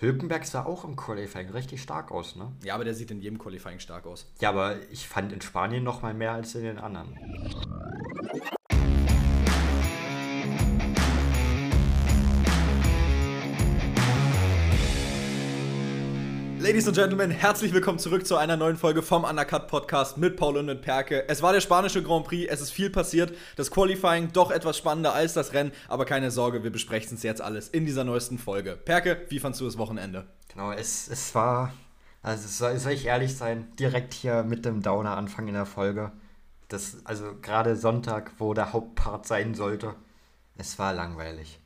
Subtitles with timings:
[0.00, 2.50] Hülkenberg sah auch im Qualifying richtig stark aus, ne?
[2.64, 4.26] Ja, aber der sieht in jedem Qualifying stark aus.
[4.40, 7.18] Ja, aber ich fand in Spanien noch mal mehr als in den anderen.
[16.60, 20.58] Ladies and Gentlemen, herzlich willkommen zurück zu einer neuen Folge vom Undercut Podcast mit Paul
[20.58, 21.26] und Perke.
[21.26, 23.34] Es war der spanische Grand Prix, es ist viel passiert.
[23.56, 27.40] Das Qualifying doch etwas spannender als das Rennen, aber keine Sorge, wir besprechen es jetzt
[27.40, 28.76] alles in dieser neuesten Folge.
[28.76, 30.26] Perke, wie fandst du das Wochenende?
[30.52, 31.72] Genau, es, es war,
[32.22, 36.12] also soll, soll ich ehrlich sein, direkt hier mit dem Downer Anfang in der Folge.
[36.68, 39.94] Das, also gerade Sonntag, wo der Hauptpart sein sollte,
[40.58, 41.58] es war langweilig.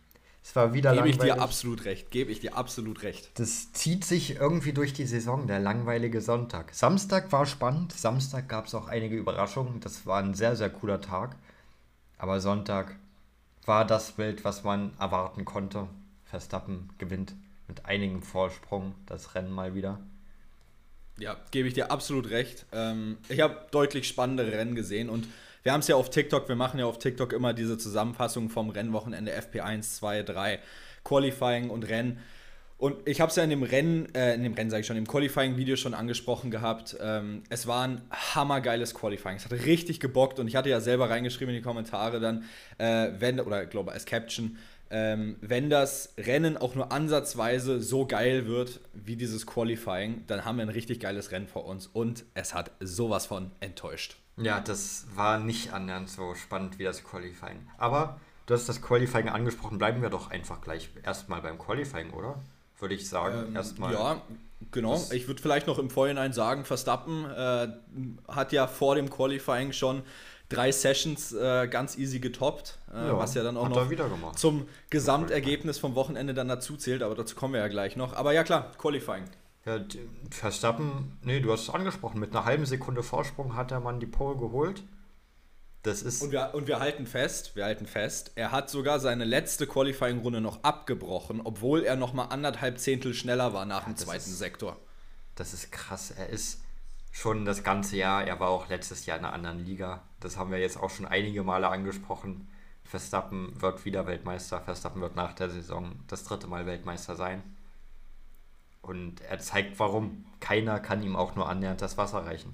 [0.45, 3.31] Es war wieder Gebe ich dir absolut recht, gebe ich dir absolut recht.
[3.41, 6.75] Das zieht sich irgendwie durch die Saison, der langweilige Sonntag.
[6.75, 11.01] Samstag war spannend, Samstag gab es auch einige Überraschungen, das war ein sehr, sehr cooler
[11.01, 11.37] Tag.
[12.19, 12.95] Aber Sonntag
[13.65, 15.89] war das Bild, was man erwarten konnte.
[16.27, 17.35] Verstappen gewinnt
[17.67, 19.99] mit einigem Vorsprung das Rennen mal wieder.
[21.19, 22.67] Ja, gebe ich dir absolut recht.
[22.71, 25.27] Ähm, ich habe deutlich spannendere Rennen gesehen und
[25.65, 28.69] wir haben es ja auf TikTok, wir machen ja auf TikTok immer diese Zusammenfassung vom
[28.69, 30.59] Rennwochenende FP1, 2, 3,
[31.05, 32.19] Qualifying und Rennen.
[32.77, 34.99] Und ich habe es ja in dem Rennen, äh, in dem Rennen sage ich schon,
[34.99, 36.97] im Qualifying-Video schon angesprochen gehabt.
[37.01, 39.37] Ähm, es war ein hammergeiles Qualifying.
[39.37, 42.45] Es hat richtig gebockt und ich hatte ja selber reingeschrieben in die Kommentare dann,
[42.77, 44.59] äh, wenn, oder glaube als Caption,
[44.91, 50.57] ähm, wenn das Rennen auch nur ansatzweise so geil wird wie dieses Qualifying, dann haben
[50.57, 54.17] wir ein richtig geiles Rennen vor uns und es hat sowas von enttäuscht.
[54.37, 57.69] Ja, das war nicht annähernd so spannend wie das Qualifying.
[57.79, 62.43] Aber du hast das Qualifying angesprochen, bleiben wir doch einfach gleich erstmal beim Qualifying, oder?
[62.79, 63.93] Würde ich sagen, ähm, erstmal.
[63.93, 64.23] Ja,
[64.73, 65.01] genau.
[65.13, 67.69] Ich würde vielleicht noch im Vorhinein sagen, Verstappen äh,
[68.27, 70.03] hat ja vor dem Qualifying schon
[70.55, 75.79] drei Sessions äh, ganz easy getoppt, äh, ja, was ja dann auch noch zum Gesamtergebnis
[75.79, 78.15] vom Wochenende dann dazu zählt, aber dazu kommen wir ja gleich noch.
[78.15, 79.25] Aber ja klar, Qualifying.
[79.67, 79.81] Ja,
[80.31, 84.07] Verstappen, nee, du hast es angesprochen, mit einer halben Sekunde Vorsprung hat der Mann die
[84.07, 84.83] Pole geholt.
[85.83, 89.25] Das ist und, wir, und wir halten fest, wir halten fest, er hat sogar seine
[89.25, 93.97] letzte Qualifying-Runde noch abgebrochen, obwohl er noch mal anderthalb Zehntel schneller war nach ja, dem
[93.97, 94.79] zweiten ist, Sektor.
[95.35, 96.11] Das ist krass.
[96.11, 96.64] Er ist
[97.15, 100.03] schon das ganze Jahr, er war auch letztes Jahr in einer anderen Liga.
[100.19, 102.49] Das haben wir jetzt auch schon einige Male angesprochen.
[102.83, 104.61] Verstappen wird wieder Weltmeister.
[104.61, 107.45] Verstappen wird nach der Saison das dritte Mal Weltmeister sein.
[108.83, 110.27] Und er zeigt, warum.
[110.41, 112.53] Keiner kann ihm auch nur annähernd das Wasser reichen.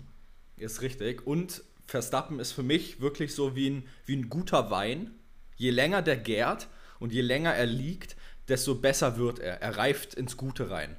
[0.58, 1.26] Ist richtig.
[1.26, 5.10] Und Verstappen ist für mich wirklich so wie ein, wie ein guter Wein.
[5.56, 6.68] Je länger der gärt
[6.98, 8.14] und je länger er liegt,
[8.48, 9.62] desto besser wird er.
[9.62, 10.98] Er reift ins Gute rein.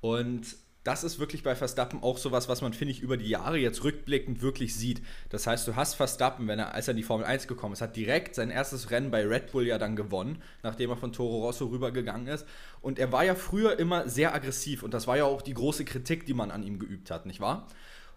[0.00, 3.56] Und das ist wirklich bei Verstappen auch sowas, was man, finde ich, über die Jahre
[3.56, 5.00] jetzt rückblickend wirklich sieht.
[5.28, 7.80] Das heißt, du hast Verstappen, wenn er, als er in die Formel 1 gekommen ist,
[7.80, 11.46] hat direkt sein erstes Rennen bei Red Bull ja dann gewonnen, nachdem er von Toro
[11.46, 12.46] Rosso rübergegangen ist.
[12.80, 15.84] Und er war ja früher immer sehr aggressiv und das war ja auch die große
[15.84, 17.68] Kritik, die man an ihm geübt hat, nicht wahr?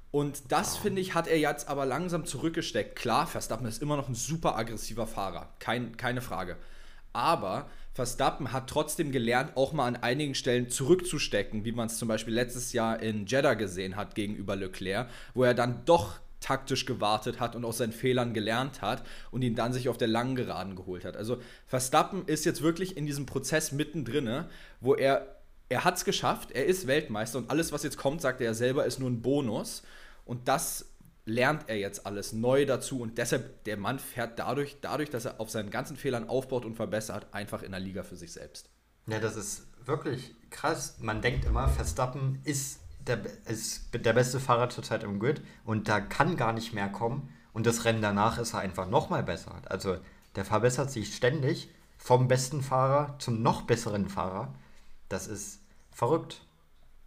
[0.10, 2.96] Und das, finde ich, hat er jetzt aber langsam zurückgesteckt.
[2.96, 6.56] Klar, Verstappen ist immer noch ein super aggressiver Fahrer, kein, keine Frage.
[7.16, 12.10] Aber Verstappen hat trotzdem gelernt, auch mal an einigen Stellen zurückzustecken, wie man es zum
[12.10, 17.40] Beispiel letztes Jahr in Jeddah gesehen hat gegenüber Leclerc, wo er dann doch taktisch gewartet
[17.40, 20.76] hat und aus seinen Fehlern gelernt hat und ihn dann sich auf der langen Geraden
[20.76, 21.16] geholt hat.
[21.16, 21.38] Also
[21.68, 24.44] Verstappen ist jetzt wirklich in diesem Prozess mittendrin,
[24.82, 25.38] wo er,
[25.70, 28.86] er hat es geschafft, er ist Weltmeister und alles, was jetzt kommt, sagt er selber,
[28.86, 29.84] ist nur ein Bonus.
[30.26, 30.86] Und das
[31.26, 35.40] lernt er jetzt alles neu dazu und deshalb, der Mann fährt dadurch, dadurch, dass er
[35.40, 38.70] auf seinen ganzen Fehlern aufbaut und verbessert, einfach in der Liga für sich selbst.
[39.08, 40.98] Ja, das ist wirklich krass.
[41.00, 46.00] Man denkt immer, Verstappen ist der, ist der beste Fahrer zurzeit im Grid und da
[46.00, 47.30] kann gar nicht mehr kommen.
[47.54, 49.62] Und das Rennen danach ist er einfach nochmal besser.
[49.66, 49.98] Also
[50.36, 54.54] der verbessert sich ständig vom besten Fahrer zum noch besseren Fahrer.
[55.08, 55.62] Das ist
[55.92, 56.45] verrückt.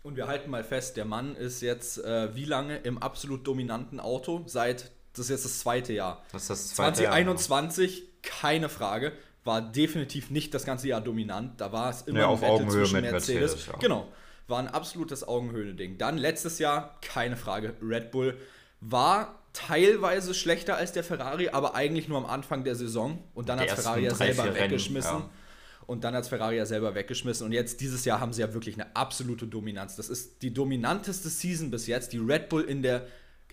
[0.08, 4.00] Und wir halten mal fest, der Mann ist jetzt äh, wie lange im absolut dominanten
[4.00, 4.42] Auto?
[4.46, 6.24] Seit, das ist jetzt das zweite Jahr.
[6.32, 8.08] Das ist das zweite 2021, Jahr.
[8.22, 9.12] keine Frage,
[9.44, 11.60] war definitiv nicht das ganze Jahr dominant.
[11.60, 13.52] Da war es immer ja, ein Battle zwischen Mercedes.
[13.52, 13.78] Mercedes ja.
[13.80, 14.08] Genau,
[14.46, 15.98] war ein absolutes Augenhöhle-Ding.
[15.98, 18.38] Dann letztes Jahr, keine Frage, Red Bull
[18.80, 23.22] war teilweise schlechter als der Ferrari, aber eigentlich nur am Anfang der Saison.
[23.34, 25.10] Und dann hat Ferrari ja selber weggeschmissen.
[25.10, 25.30] Rennen, ja
[25.88, 27.46] und dann hat Ferrari ja selber weggeschmissen.
[27.46, 29.96] Und jetzt, dieses Jahr, haben sie ja wirklich eine absolute Dominanz.
[29.96, 33.06] Das ist die dominanteste Season bis jetzt, die Red Bull in der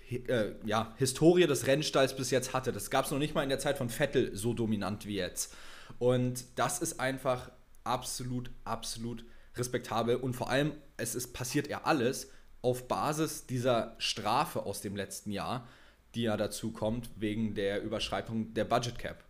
[0.09, 2.73] äh, ja, Historie des Rennstalls bis jetzt hatte.
[2.73, 5.53] Das gab es noch nicht mal in der Zeit von Vettel so dominant wie jetzt.
[5.97, 7.51] Und das ist einfach
[7.85, 9.23] absolut, absolut
[9.55, 10.17] respektabel.
[10.17, 15.31] Und vor allem, es ist, passiert ja alles auf Basis dieser Strafe aus dem letzten
[15.31, 15.69] Jahr,
[16.15, 19.23] die ja dazu kommt, wegen der Überschreitung der Budget Cap.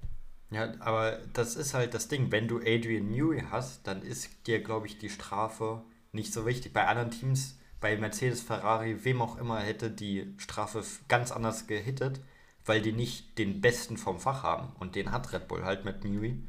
[0.52, 2.32] Ja, aber das ist halt das Ding.
[2.32, 6.74] Wenn du Adrian Newey hast, dann ist dir, glaube ich, die Strafe nicht so wichtig.
[6.74, 12.22] Bei anderen Teams, bei Mercedes, Ferrari, wem auch immer, hätte die Strafe ganz anders gehittet,
[12.64, 14.72] weil die nicht den Besten vom Fach haben.
[14.80, 16.42] Und den hat Red Bull halt mit Newey.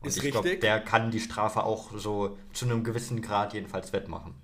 [0.00, 3.92] Und Ist ich glaube, der kann die Strafe auch so zu einem gewissen Grad jedenfalls
[3.92, 4.34] wettmachen.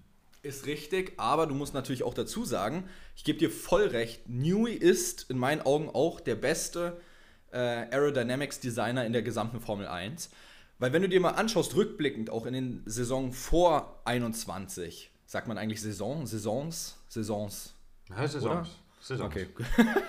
[0.42, 2.84] Ist richtig, aber du musst natürlich auch dazu sagen,
[3.16, 7.00] ich gebe dir voll recht, Newey ist in meinen Augen auch der beste
[7.52, 10.30] äh, Aerodynamics Designer in der gesamten Formel 1.
[10.78, 15.58] Weil wenn du dir mal anschaust, rückblickend auch in den Saisonen vor 21, sagt man
[15.58, 17.74] eigentlich Saison, Saisons, Saisons,
[18.08, 18.68] Ja, Saisons.
[19.00, 19.34] Saisons.
[19.34, 19.46] Okay.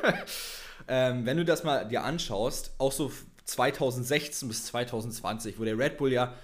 [0.88, 3.12] ähm, wenn du das mal dir anschaust, auch so
[3.46, 6.36] 2016 bis 2020, wo der Red Bull ja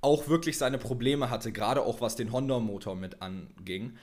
[0.00, 3.96] auch wirklich seine Probleme hatte, gerade auch was den Honda-Motor mit anging.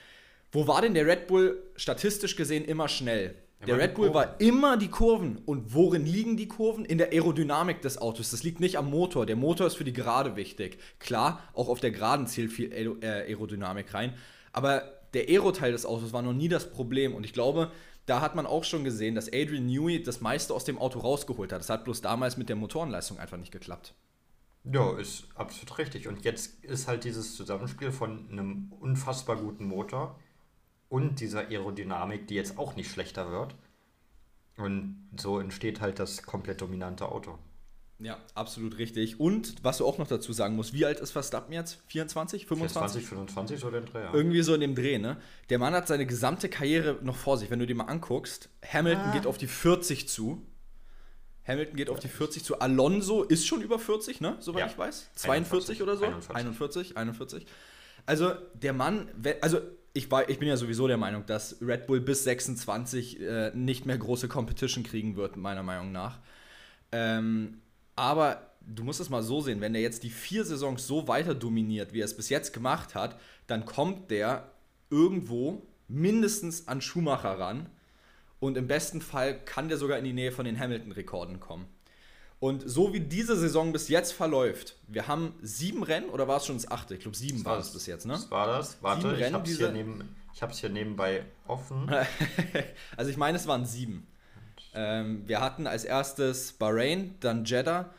[0.51, 3.35] Wo war denn der Red Bull statistisch gesehen immer schnell?
[3.67, 5.37] Der Red Bull war immer die Kurven.
[5.45, 6.85] Und worin liegen die Kurven?
[6.85, 8.31] In der Aerodynamik des Autos.
[8.31, 9.25] Das liegt nicht am Motor.
[9.25, 10.79] Der Motor ist für die Gerade wichtig.
[10.99, 14.13] Klar, auch auf der Geraden zählt viel äh, Aerodynamik rein.
[14.53, 14.83] Aber
[15.13, 17.13] der Aero-Teil des Autos war noch nie das Problem.
[17.13, 17.71] Und ich glaube,
[18.05, 21.51] da hat man auch schon gesehen, dass Adrian Newey das meiste aus dem Auto rausgeholt
[21.51, 21.59] hat.
[21.59, 23.93] Das hat bloß damals mit der Motorenleistung einfach nicht geklappt.
[24.63, 26.07] Ja, ist absolut richtig.
[26.07, 30.17] Und jetzt ist halt dieses Zusammenspiel von einem unfassbar guten Motor
[30.89, 33.55] und dieser Aerodynamik, die jetzt auch nicht schlechter wird.
[34.57, 37.37] Und so entsteht halt das komplett dominante Auto.
[38.01, 39.19] Ja, absolut richtig.
[39.19, 41.81] Und was du auch noch dazu sagen musst, wie alt ist Verstappen jetzt?
[41.87, 42.91] 24, 25?
[43.05, 44.03] 20, 25 so den Dreh.
[44.03, 44.13] ja.
[44.13, 45.17] Irgendwie so in dem Dreh, ne?
[45.49, 47.49] Der Mann hat seine gesamte Karriere noch vor sich.
[47.49, 49.11] Wenn du dir mal anguckst, Hamilton Ah.
[49.11, 50.41] geht auf die 40 zu.
[51.45, 52.59] Hamilton geht auf die 40 zu.
[52.59, 54.37] Alonso ist schon über 40, ne?
[54.39, 54.67] Soweit Ja.
[54.67, 55.09] ich weiß.
[55.15, 56.05] 42 oder so?
[56.05, 56.35] 41.
[56.35, 57.45] 41, 41.
[58.05, 59.09] Also der Mann,
[59.41, 59.59] also
[59.93, 63.85] ich, war, ich bin ja sowieso der Meinung, dass Red Bull bis 26 äh, nicht
[63.85, 66.19] mehr große Competition kriegen wird, meiner Meinung nach.
[66.91, 67.61] Ähm,
[67.95, 71.35] aber du musst es mal so sehen, wenn der jetzt die vier Saisons so weiter
[71.35, 74.51] dominiert, wie er es bis jetzt gemacht hat, dann kommt der
[74.89, 77.69] irgendwo mindestens an Schumacher ran.
[78.39, 81.65] Und im besten Fall kann der sogar in die Nähe von den Hamilton-Rekorden kommen.
[82.39, 86.45] Und so wie diese Saison bis jetzt verläuft, wir haben sieben Rennen oder war es
[86.45, 86.93] schon das achte?
[86.95, 88.13] Ich glaube, sieben war es bis jetzt, ne?
[88.13, 88.77] Das war das.
[88.81, 90.15] Warte, Sieben ich Rennen hab's, diese- hier neben,
[90.51, 91.91] hier nebenbei offen.
[92.97, 94.07] also ich meine, es waren sieben.
[94.73, 97.89] Ähm, wir hatten als erstes Bahrain, dann Jeddah,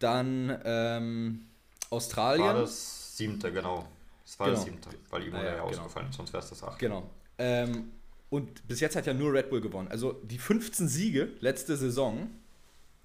[0.00, 1.46] dann ähm,
[1.90, 2.46] Australien.
[2.46, 3.86] War das siebte, genau.
[4.24, 4.76] Das war das Genau.
[4.78, 5.82] siebte, weil Imola Ah, ja, ja genau.
[5.82, 6.78] ausgefallen ist, sonst wäre es das achte.
[6.78, 7.08] Genau.
[7.38, 7.92] Ähm,
[8.30, 9.86] und bis jetzt hat ja nur Red Bull gewonnen.
[9.88, 12.28] Also die 15 Siege letzte Saison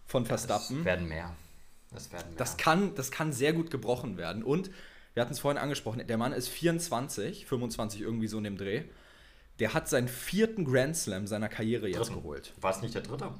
[0.09, 0.77] von Verstappen.
[0.77, 1.35] Das werden mehr.
[1.91, 2.37] Das werden mehr.
[2.37, 4.43] Das kann, das kann sehr gut gebrochen werden.
[4.43, 4.71] Und
[5.13, 8.83] wir hatten es vorhin angesprochen, der Mann ist 24, 25 irgendwie so in dem Dreh.
[9.59, 12.15] Der hat seinen vierten Grand Slam seiner Karriere jetzt Dritten.
[12.15, 12.53] geholt.
[12.59, 13.33] War es nicht der dritte?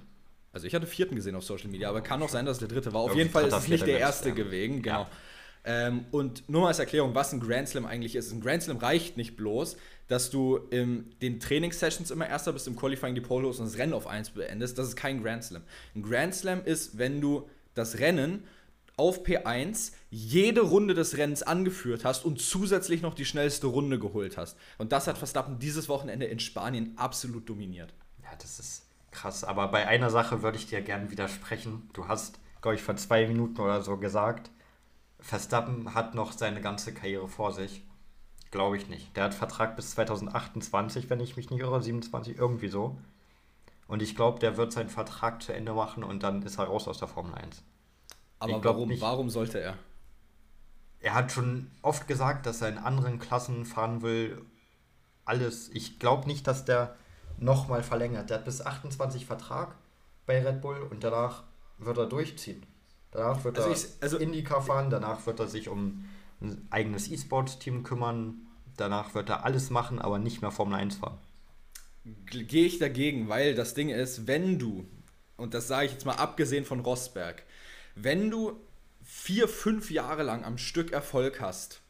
[0.51, 2.67] Also ich hatte vierten gesehen auf Social Media, aber kann auch sein, dass es der
[2.67, 3.01] dritte war.
[3.01, 5.01] Auf jeden Fall ist es nicht der erste gewesen, genau.
[5.03, 5.09] Ja.
[5.63, 8.31] Ähm, und nur mal als Erklärung, was ein Grand Slam eigentlich ist.
[8.31, 9.77] Ein Grand Slam reicht nicht bloß,
[10.07, 13.93] dass du in den Trainingssessions immer erster bist, im Qualifying die Pole und das Rennen
[13.93, 14.77] auf 1 beendest.
[14.77, 15.61] Das ist kein Grand Slam.
[15.95, 18.43] Ein Grand Slam ist, wenn du das Rennen
[18.97, 24.37] auf P1 jede Runde des Rennens angeführt hast und zusätzlich noch die schnellste Runde geholt
[24.37, 24.57] hast.
[24.77, 27.93] Und das hat Verstappen dieses Wochenende in Spanien absolut dominiert.
[28.23, 29.43] Ja, das ist krass.
[29.43, 31.89] Aber bei einer Sache würde ich dir gerne widersprechen.
[31.93, 34.51] Du hast, glaube ich, vor zwei Minuten oder so gesagt,
[35.19, 37.83] Verstappen hat noch seine ganze Karriere vor sich.
[38.51, 39.15] Glaube ich nicht.
[39.15, 42.97] Der hat Vertrag bis 2028, wenn ich mich nicht irre, 27, irgendwie so.
[43.87, 46.87] Und ich glaube, der wird seinen Vertrag zu Ende machen und dann ist er raus
[46.87, 47.63] aus der Formel 1.
[48.39, 49.01] Aber glaub warum, nicht.
[49.01, 49.77] warum sollte er?
[51.01, 54.41] Er hat schon oft gesagt, dass er in anderen Klassen fahren will.
[55.25, 55.69] Alles.
[55.73, 56.95] Ich glaube nicht, dass der
[57.37, 58.29] nochmal verlängert.
[58.29, 59.75] Der hat bis 28 Vertrag
[60.25, 61.43] bei Red Bull und danach
[61.77, 62.65] wird er durchziehen.
[63.11, 66.05] Danach wird Also er ich- also- IndyCar fahren, danach wird er sich um
[66.41, 68.35] ein eigenes E-Sport-Team kümmern,
[68.77, 71.17] danach wird er alles machen, aber nicht mehr Formel 1 fahren.
[72.27, 74.85] Gehe ich dagegen, weil das Ding ist, wenn du,
[75.37, 77.43] und das sage ich jetzt mal abgesehen von Rosberg,
[77.95, 78.53] wenn du
[79.03, 81.81] vier, fünf Jahre lang am Stück Erfolg hast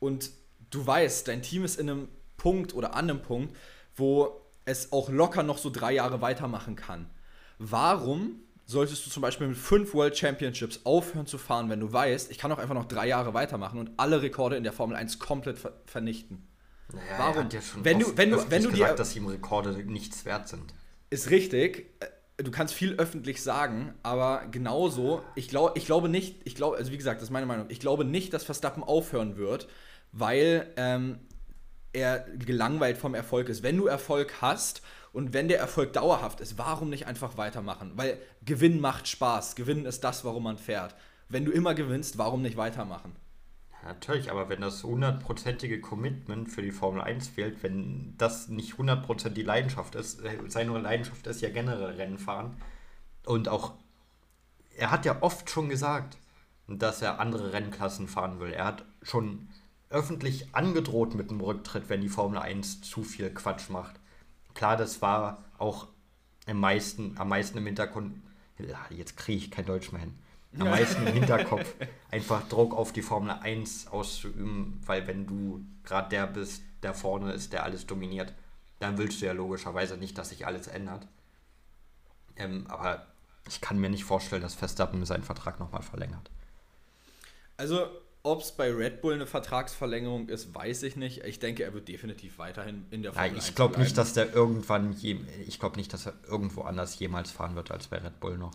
[0.00, 0.30] und
[0.70, 3.54] du weißt, dein Team ist in einem Punkt oder an einem Punkt,
[3.96, 7.10] wo es auch locker noch so drei Jahre weitermachen kann,
[7.58, 12.30] warum solltest du zum Beispiel mit fünf World Championships aufhören zu fahren, wenn du weißt,
[12.30, 15.18] ich kann auch einfach noch drei Jahre weitermachen und alle Rekorde in der Formel 1
[15.18, 16.46] komplett ver vernichten?
[16.92, 17.48] Naja, Warum?
[17.50, 20.74] Ja Wenn du- wenn du- wenn du dir- gesagt, dass ihm Rekorde nichts wert sind.
[21.10, 21.90] Ist richtig.
[22.00, 22.06] Äh,
[22.40, 26.92] Du kannst viel öffentlich sagen, aber genauso, ich, glaub, ich glaube nicht, ich glaube, also
[26.92, 29.66] wie gesagt, das ist meine Meinung, ich glaube nicht, dass Verstappen aufhören wird,
[30.12, 31.18] weil ähm,
[31.92, 33.64] er gelangweilt vom Erfolg ist.
[33.64, 37.92] Wenn du Erfolg hast und wenn der Erfolg dauerhaft ist, warum nicht einfach weitermachen?
[37.96, 39.56] Weil Gewinn macht Spaß.
[39.56, 40.94] Gewinnen ist das, warum man fährt.
[41.28, 43.16] Wenn du immer gewinnst, warum nicht weitermachen?
[43.84, 49.44] Natürlich, aber wenn das hundertprozentige Commitment für die Formel 1 fehlt, wenn das nicht hundertprozentig
[49.44, 52.56] die Leidenschaft ist, äh, seine Leidenschaft ist ja generell Rennen fahren
[53.24, 53.74] und auch,
[54.76, 56.18] er hat ja oft schon gesagt,
[56.66, 58.52] dass er andere Rennklassen fahren will.
[58.52, 59.48] Er hat schon
[59.90, 63.98] öffentlich angedroht mit dem Rücktritt, wenn die Formel 1 zu viel Quatsch macht.
[64.58, 65.86] Klar, das war auch
[66.46, 68.20] am meisten, am meisten im Hintergrund,
[68.90, 70.18] jetzt kriege ich kein Deutsch mehr hin
[70.58, 71.74] am meisten im Hinterkopf,
[72.10, 77.32] einfach Druck auf die Formel 1 auszuüben, weil wenn du gerade der bist, der vorne
[77.32, 78.32] ist, der alles dominiert,
[78.80, 81.06] dann willst du ja logischerweise nicht, dass sich alles ändert.
[82.36, 83.06] Ähm, aber
[83.46, 86.30] ich kann mir nicht vorstellen, dass Verstappen seinen Vertrag nochmal verlängert.
[87.56, 87.86] Also,
[88.28, 91.24] ob es bei Red Bull eine Vertragsverlängerung ist, weiß ich nicht.
[91.24, 94.32] Ich denke, er wird definitiv weiterhin in der Formel ja, Ich glaube nicht, dass der
[94.32, 98.20] irgendwann, je, ich glaube nicht, dass er irgendwo anders jemals fahren wird als bei Red
[98.20, 98.52] Bull noch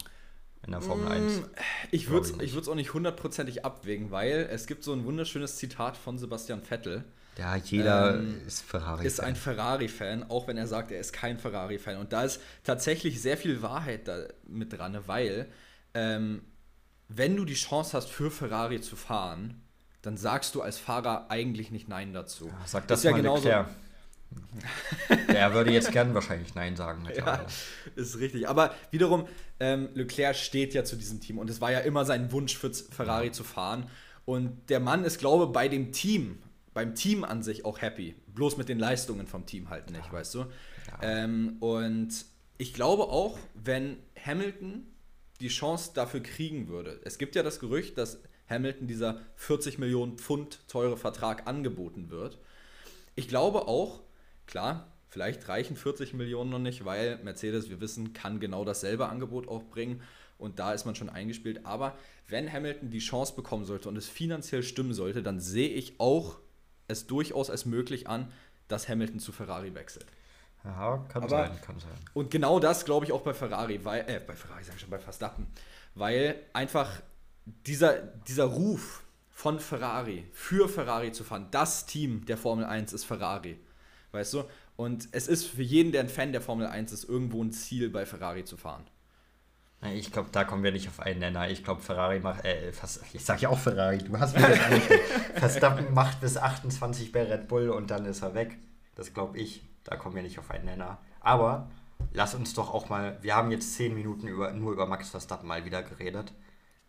[0.66, 1.40] in der Formel 1.
[1.40, 1.44] Mm,
[1.92, 6.18] ich würde es auch nicht hundertprozentig abwägen, weil es gibt so ein wunderschönes Zitat von
[6.18, 7.04] Sebastian Vettel.
[7.38, 9.06] Ja, jeder ähm, ist Ferrari.
[9.06, 11.98] Ist ein Ferrari-Fan, auch wenn er sagt, er ist kein Ferrari-Fan.
[11.98, 15.48] Und da ist tatsächlich sehr viel Wahrheit da mit dran, weil
[15.96, 16.44] ähm,
[17.08, 19.63] wenn du die Chance hast, für Ferrari zu fahren,
[20.04, 22.48] dann sagst du als Fahrer eigentlich nicht Nein dazu.
[22.48, 23.48] Ja, sag das ist ja genauso.
[23.48, 23.68] Leclerc.
[25.30, 27.08] Der würde jetzt gern wahrscheinlich Nein sagen.
[27.16, 27.46] Ja,
[27.96, 28.48] ist richtig.
[28.48, 29.28] Aber wiederum,
[29.60, 32.74] ähm, Leclerc steht ja zu diesem Team und es war ja immer sein Wunsch für
[32.74, 33.90] Ferrari zu fahren.
[34.26, 36.40] Und der Mann ist, glaube ich, bei dem Team,
[36.74, 38.16] beim Team an sich auch happy.
[38.28, 40.12] Bloß mit den Leistungen vom Team halt nicht, ja.
[40.12, 40.40] weißt du?
[40.40, 41.00] Ja.
[41.02, 42.26] Ähm, und
[42.58, 44.86] ich glaube auch, wenn Hamilton
[45.40, 47.00] die Chance dafür kriegen würde.
[47.04, 48.20] Es gibt ja das Gerücht, dass
[48.50, 52.40] Hamilton dieser 40 Millionen Pfund teure Vertrag angeboten wird.
[53.16, 54.02] Ich glaube auch,
[54.48, 59.48] Klar, vielleicht reichen 40 Millionen noch nicht, weil Mercedes, wir wissen, kann genau dasselbe Angebot
[59.48, 60.02] auch bringen.
[60.38, 61.66] Und da ist man schon eingespielt.
[61.66, 61.96] Aber
[62.28, 66.38] wenn Hamilton die Chance bekommen sollte und es finanziell stimmen sollte, dann sehe ich auch
[66.88, 68.32] es durchaus als möglich an,
[68.68, 70.06] dass Hamilton zu Ferrari wechselt.
[70.64, 71.92] Ja, kann Aber, sein, kann sein.
[72.14, 74.90] Und genau das glaube ich auch bei Ferrari, weil, äh, bei Ferrari sage ich schon,
[74.90, 75.48] bei Verstappen.
[75.96, 77.02] Weil einfach
[77.46, 83.04] dieser, dieser Ruf von Ferrari, für Ferrari zu fahren, das Team der Formel 1 ist
[83.04, 83.60] Ferrari.
[84.12, 84.44] Weißt du?
[84.76, 87.90] Und es ist für jeden, der ein Fan der Formel 1 ist, irgendwo ein Ziel,
[87.90, 88.86] bei Ferrari zu fahren.
[89.92, 91.50] Ich glaube, da kommen wir nicht auf einen Nenner.
[91.50, 94.60] Ich glaube, Ferrari macht, äh, fast, ich sage ja auch Ferrari, du hast mir das
[95.36, 98.58] Verstappen macht bis 28 bei Red Bull und dann ist er weg.
[98.96, 99.66] Das glaube ich.
[99.84, 101.00] Da kommen wir nicht auf einen Nenner.
[101.20, 101.70] Aber
[102.14, 105.48] lass uns doch auch mal, wir haben jetzt 10 Minuten über, nur über Max Verstappen
[105.48, 106.34] mal wieder geredet.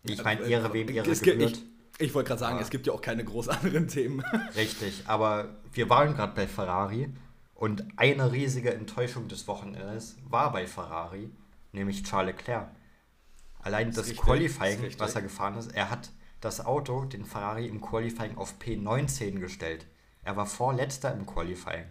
[0.05, 1.63] Ich meine, äh, Ehre wem Ehre gebührt.
[1.99, 2.63] Ich, ich wollte gerade sagen, ja.
[2.63, 4.23] es gibt ja auch keine groß anderen Themen.
[4.57, 7.09] Richtig, aber wir waren gerade bei Ferrari
[7.55, 11.31] und eine riesige Enttäuschung des Wochenendes war bei Ferrari,
[11.73, 12.69] nämlich Charles Leclerc.
[13.61, 17.67] Allein das, das Qualifying, das was er gefahren ist, er hat das Auto, den Ferrari
[17.67, 19.87] im Qualifying auf P19 gestellt.
[20.23, 21.87] Er war vorletzter im Qualifying.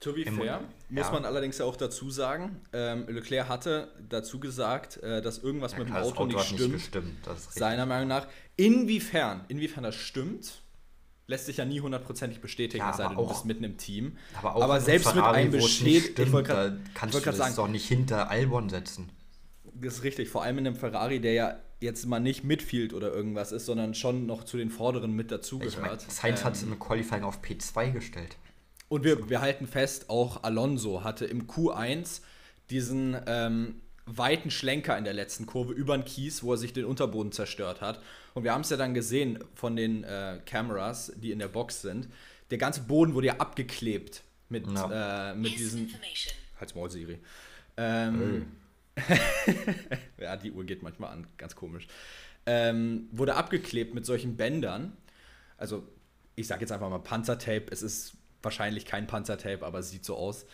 [0.00, 1.12] To be fair, muss ja.
[1.12, 5.80] man allerdings ja auch dazu sagen, ähm, Leclerc hatte dazu gesagt, äh, dass irgendwas ja,
[5.80, 6.60] mit dem Auto, nicht stimmt.
[6.72, 7.28] Nicht gestimmt.
[7.50, 8.26] seiner Meinung nach.
[8.56, 10.62] Inwiefern, inwiefern das stimmt,
[11.26, 14.16] lässt sich ja nie hundertprozentig bestätigen, ja, es sei denn, du bist mitten im Team.
[14.38, 17.54] Aber, auch aber selbst mit einem bestätigt, ich wollte gerade kannst wollt du das sagen,
[17.54, 19.10] doch nicht hinter Albon setzen.
[19.74, 23.12] Das ist richtig, vor allem in einem Ferrari, der ja jetzt mal nicht Midfield oder
[23.12, 25.74] irgendwas ist, sondern schon noch zu den Vorderen mit dazugehört.
[25.74, 28.36] Ich mein, Sainz ähm, hat es im Qualifying auf P2 gestellt.
[28.88, 32.22] Und wir, wir halten fest, auch Alonso hatte im Q1
[32.70, 36.84] diesen ähm, weiten Schlenker in der letzten Kurve über den Kies, wo er sich den
[36.84, 38.00] Unterboden zerstört hat.
[38.34, 41.82] Und wir haben es ja dann gesehen von den äh, Kameras, die in der Box
[41.82, 42.08] sind.
[42.50, 44.90] Der ganze Boden wurde ja abgeklebt mit, no.
[44.90, 45.94] äh, mit diesen.
[46.58, 47.18] Halt's Maul, Siri.
[47.76, 48.46] Ähm,
[50.18, 51.86] ja, die Uhr geht manchmal an, ganz komisch.
[52.46, 54.96] Ähm, wurde abgeklebt mit solchen Bändern.
[55.58, 55.86] Also,
[56.34, 57.66] ich sage jetzt einfach mal Panzertape.
[57.70, 58.17] Es ist
[58.48, 60.46] wahrscheinlich kein Panzertape, aber es sieht so aus.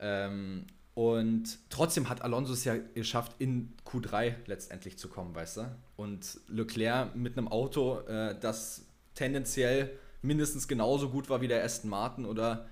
[0.00, 5.76] Ähm, und trotzdem hat Alonso es ja geschafft, in Q3 letztendlich zu kommen, weißt du?
[5.96, 9.90] Und Leclerc mit einem Auto, äh, das tendenziell
[10.22, 12.66] mindestens genauso gut war wie der Aston Martin oder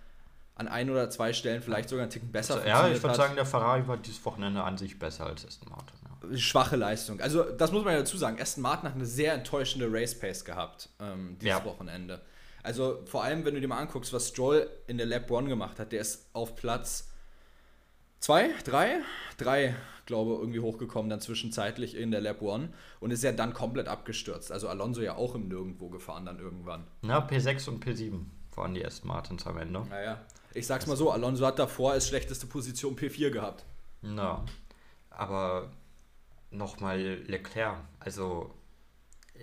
[0.54, 3.34] an ein oder zwei Stellen vielleicht sogar einen Ticken besser also, Ja, ich würde sagen,
[3.34, 5.98] der Ferrari war dieses Wochenende an sich besser als Aston Martin.
[6.32, 6.38] Ja.
[6.38, 7.20] Schwache Leistung.
[7.20, 8.40] Also, das muss man ja dazu sagen.
[8.40, 11.64] Aston Martin hat eine sehr enttäuschende Race Pace gehabt ähm, dieses ja.
[11.66, 12.22] Wochenende.
[12.64, 15.78] Also, vor allem, wenn du dir mal anguckst, was Stroll in der Lap 1 gemacht
[15.78, 17.10] hat, der ist auf Platz
[18.24, 19.00] zwei, drei,
[19.36, 19.74] drei,
[20.06, 23.86] glaube ich, irgendwie hochgekommen, dann zwischenzeitlich in der Lab One und ist ja dann komplett
[23.86, 24.50] abgestürzt.
[24.50, 26.86] Also Alonso ja auch im Nirgendwo gefahren dann irgendwann.
[27.02, 29.84] Na, P6 und P7 waren die ersten Martins am Ende.
[29.90, 33.64] Naja, ich sag's mal so, Alonso hat davor als schlechteste Position P4 gehabt.
[34.00, 34.42] Na,
[35.10, 35.70] aber
[36.50, 38.54] nochmal Leclerc, also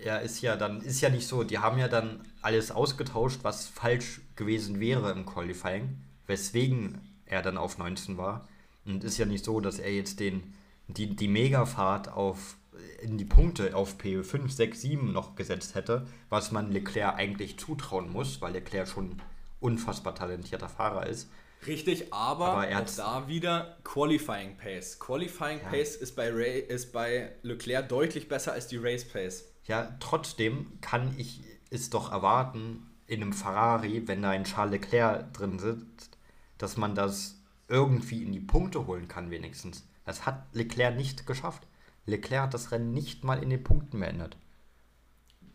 [0.04, 1.44] Ja, ist ja dann, ist ja nicht so.
[1.44, 7.58] Die haben ja dann alles ausgetauscht, was falsch gewesen wäre im Qualifying, weswegen er dann
[7.58, 8.48] auf 19 war.
[8.84, 10.54] Und ist ja nicht so, dass er jetzt den,
[10.88, 12.56] die, die Megafahrt auf
[13.00, 18.10] in die Punkte auf P5, 6, 7 noch gesetzt hätte, was man Leclerc eigentlich zutrauen
[18.10, 19.20] muss, weil Leclerc schon
[19.60, 21.28] unfassbar talentierter Fahrer ist.
[21.66, 24.98] Richtig, aber, aber er auch da wieder Qualifying Pace.
[24.98, 25.68] Qualifying ja.
[25.68, 29.51] Pace ist bei, Ray, ist bei Leclerc deutlich besser als die Race Pace.
[29.64, 35.32] Ja, trotzdem kann ich es doch erwarten, in einem Ferrari, wenn da ein Charles Leclerc
[35.34, 36.16] drin sitzt,
[36.58, 37.38] dass man das
[37.68, 39.86] irgendwie in die Punkte holen kann, wenigstens.
[40.04, 41.66] Das hat Leclerc nicht geschafft.
[42.06, 44.36] Leclerc hat das Rennen nicht mal in den Punkten beendet.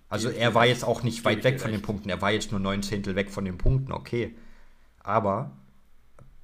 [0.09, 2.61] Also er war jetzt auch nicht weit weg von den Punkten, er war jetzt nur
[2.61, 4.35] neun Zehntel weg von den Punkten, okay.
[4.99, 5.51] Aber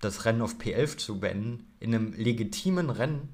[0.02, 3.30] das Rennen auf P11 zu beenden, in einem legitimen Rennen,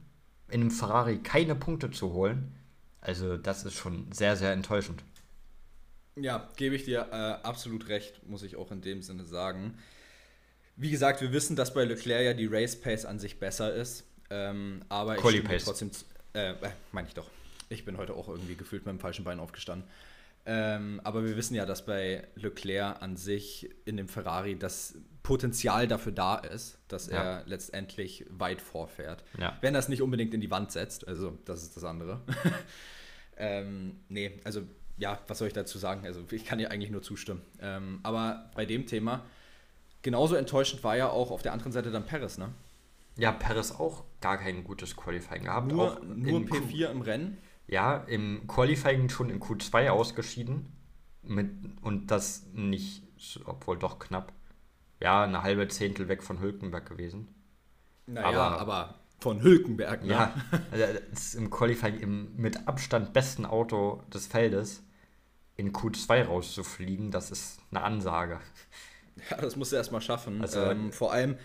[0.49, 2.53] in einem Ferrari keine Punkte zu holen,
[3.01, 5.03] also das ist schon sehr, sehr enttäuschend.
[6.15, 9.77] Ja, gebe ich dir äh, absolut recht, muss ich auch in dem Sinne sagen.
[10.75, 14.05] Wie gesagt, wir wissen, dass bei Leclerc ja die Race Pace an sich besser ist.
[14.29, 15.91] Ähm, aber ich stimme trotzdem.
[16.33, 16.55] Äh, äh,
[16.91, 17.29] meine ich doch.
[17.69, 19.87] Ich bin heute auch irgendwie gefühlt mit dem falschen Bein aufgestanden.
[20.45, 25.87] Ähm, aber wir wissen ja, dass bei Leclerc an sich in dem Ferrari das Potenzial
[25.87, 27.21] dafür da ist, dass ja.
[27.21, 29.23] er letztendlich weit vorfährt.
[29.37, 29.57] Ja.
[29.61, 32.21] Wenn er es nicht unbedingt in die Wand setzt, also das ist das andere.
[33.37, 34.61] ähm, nee, also
[34.97, 36.05] ja, was soll ich dazu sagen?
[36.05, 37.41] Also ich kann dir eigentlich nur zustimmen.
[37.61, 39.25] Ähm, aber bei dem Thema,
[40.01, 42.49] genauso enttäuschend war ja auch auf der anderen Seite dann Paris, ne?
[43.15, 45.67] Ja, Paris auch gar kein gutes Qualifying gehabt.
[45.67, 47.37] Nur, auch nur P4 Q im Rennen?
[47.69, 50.73] Ja, im Qualifying schon in Q2 ausgeschieden.
[51.21, 53.03] Mit, und das nicht,
[53.45, 54.33] obwohl doch knapp.
[54.99, 57.27] Ja, eine halbe Zehntel weg von Hülkenberg gewesen.
[58.07, 60.09] Naja, aber, aber von Hülkenberg, ne?
[60.13, 60.33] Ja,
[60.71, 64.83] also ist im Qualifying im mit Abstand besten Auto des Feldes
[65.55, 68.39] in Q2 rauszufliegen, das ist eine Ansage.
[69.29, 70.41] Ja, das musst du erstmal schaffen.
[70.41, 71.37] Also, ähm, vor allem,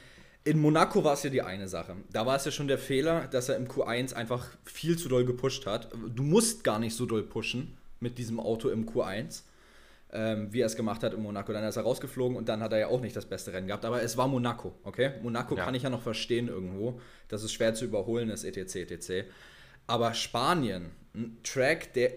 [0.45, 1.97] in Monaco war es ja die eine Sache.
[2.13, 5.25] Da war es ja schon der Fehler, dass er im Q1 einfach viel zu doll
[5.25, 5.89] gepusht hat.
[6.15, 9.43] Du musst gar nicht so doll pushen mit diesem Auto im Q1,
[10.13, 11.51] ähm, wie er es gemacht hat in Monaco.
[11.55, 13.87] Dann ist er rausgeflogen und dann hat er ja auch nicht das beste Rennen gehabt.
[13.87, 15.13] Aber es war Monaco, okay?
[15.23, 15.65] Monaco ja.
[15.65, 19.27] kann ich ja noch verstehen irgendwo, dass es schwer zu überholen ist, etc., etc.
[19.87, 22.13] Aber Spanien, ein Track, der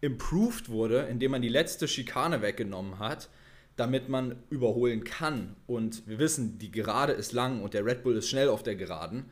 [0.00, 3.28] improved wurde, indem man die letzte Schikane weggenommen hat,
[3.78, 5.54] damit man überholen kann.
[5.68, 8.74] Und wir wissen, die Gerade ist lang und der Red Bull ist schnell auf der
[8.74, 9.26] Geraden.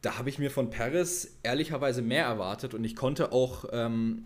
[0.00, 4.24] Da habe ich mir von Paris ehrlicherweise mehr erwartet und ich konnte auch, ähm,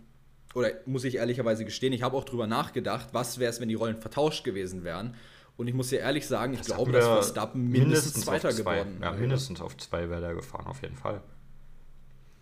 [0.55, 3.75] oder muss ich ehrlicherweise gestehen, ich habe auch drüber nachgedacht, was wäre es, wenn die
[3.75, 5.17] Rollen vertauscht gewesen wären.
[5.57, 9.01] Und ich muss dir ehrlich sagen, ich das glaube, dass Verstappen mindestens, mindestens Zweiter geworden
[9.01, 9.13] wäre.
[9.13, 11.21] Ja, mindestens auf zwei wäre der gefahren, auf jeden Fall.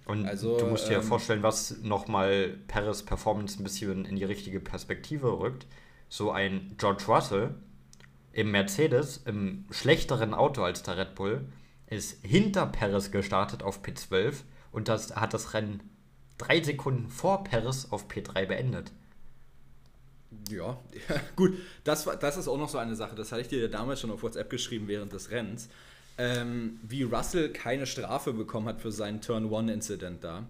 [0.05, 4.25] Und also, du musst dir ähm, vorstellen, was nochmal Paris Performance ein bisschen in die
[4.25, 5.67] richtige Perspektive rückt
[6.15, 7.57] so ein George Russell
[8.33, 11.45] im Mercedes, im schlechteren Auto als der Red Bull,
[11.89, 14.35] ist hinter Perez gestartet auf P12
[14.71, 15.83] und das hat das Rennen
[16.39, 18.93] drei Sekunden vor Perez auf P3 beendet.
[20.49, 23.63] Ja, ja, gut, das, das ist auch noch so eine Sache, das hatte ich dir
[23.63, 25.69] ja damals schon auf WhatsApp geschrieben während des Rennens,
[26.17, 30.47] ähm, wie Russell keine Strafe bekommen hat für seinen Turn-One-Incident da.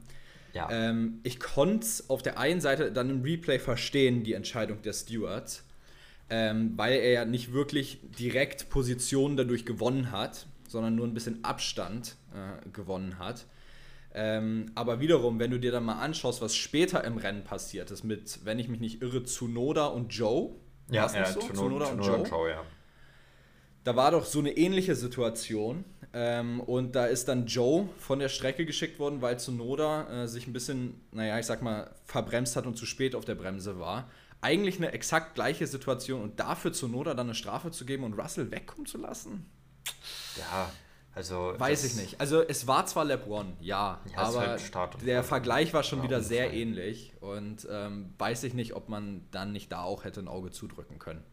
[0.55, 0.69] Ja.
[0.71, 4.93] Ähm, ich konnte es auf der einen Seite dann im Replay verstehen, die Entscheidung der
[4.93, 5.64] Stewards,
[6.31, 11.45] ähm, weil er ja nicht wirklich direkt Positionen dadurch gewonnen hat, sondern nur ein bisschen
[11.45, 13.47] Abstand äh, gewonnen hat.
[14.17, 18.05] Ähm, aber wiederum, wenn du dir dann mal anschaust, was später im Rennen passiert ist,
[18.05, 20.53] mit, wenn ich mich nicht irre, Tsunoda und Joe.
[20.88, 21.40] Ja, ja so?
[21.40, 22.17] Tsunoda, Tsunoda, und Joe.
[22.19, 22.64] Und Joe ja.
[23.85, 25.85] Da war doch so eine ähnliche Situation.
[26.14, 30.47] Ähm, und da ist dann Joe von der Strecke geschickt worden, weil Zunoda äh, sich
[30.47, 34.09] ein bisschen, naja, ich sag mal, verbremst hat und zu spät auf der Bremse war.
[34.40, 38.51] Eigentlich eine exakt gleiche Situation und dafür Zunoda dann eine Strafe zu geben und Russell
[38.53, 39.51] wegkommen zu lassen?
[40.37, 40.70] Ja,
[41.14, 41.55] also.
[41.59, 42.20] Weiß ich nicht.
[42.20, 44.73] Also, es war zwar Lab One, ja, ja aber halt
[45.05, 49.53] der Vergleich war schon wieder sehr ähnlich und ähm, weiß ich nicht, ob man dann
[49.53, 51.25] nicht da auch hätte ein Auge zudrücken können.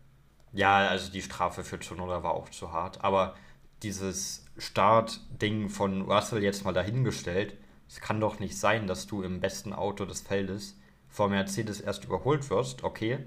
[0.53, 3.35] Ja, also die Strafe für Zunoda war auch zu hart, aber
[3.83, 7.57] dieses Startding von Russell jetzt mal dahingestellt.
[7.87, 10.77] Es kann doch nicht sein, dass du im besten Auto des Feldes
[11.09, 12.83] vor Mercedes erst überholt wirst.
[12.83, 13.19] Okay,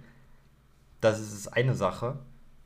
[1.00, 2.18] das ist eine Sache.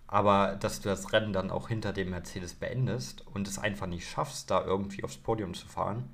[0.07, 4.09] Aber dass du das Rennen dann auch hinter dem Mercedes beendest und es einfach nicht
[4.09, 6.09] schaffst, da irgendwie aufs Podium zu fahren,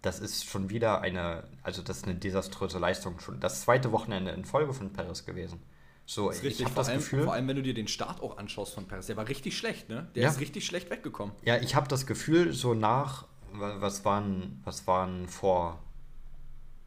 [0.00, 3.18] das ist schon wieder eine, also das ist eine desaströse Leistung.
[3.18, 5.60] Schon das zweite Wochenende in Folge von Paris gewesen.
[6.10, 7.24] So, ist richtig, ich habe das allem, Gefühl.
[7.24, 9.90] Vor allem, wenn du dir den Start auch anschaust von Perez, der war richtig schlecht,
[9.90, 10.08] ne?
[10.14, 10.30] Der ja.
[10.30, 11.34] ist richtig schlecht weggekommen.
[11.44, 15.82] Ja, ich habe das Gefühl, so nach, was waren, was waren vor,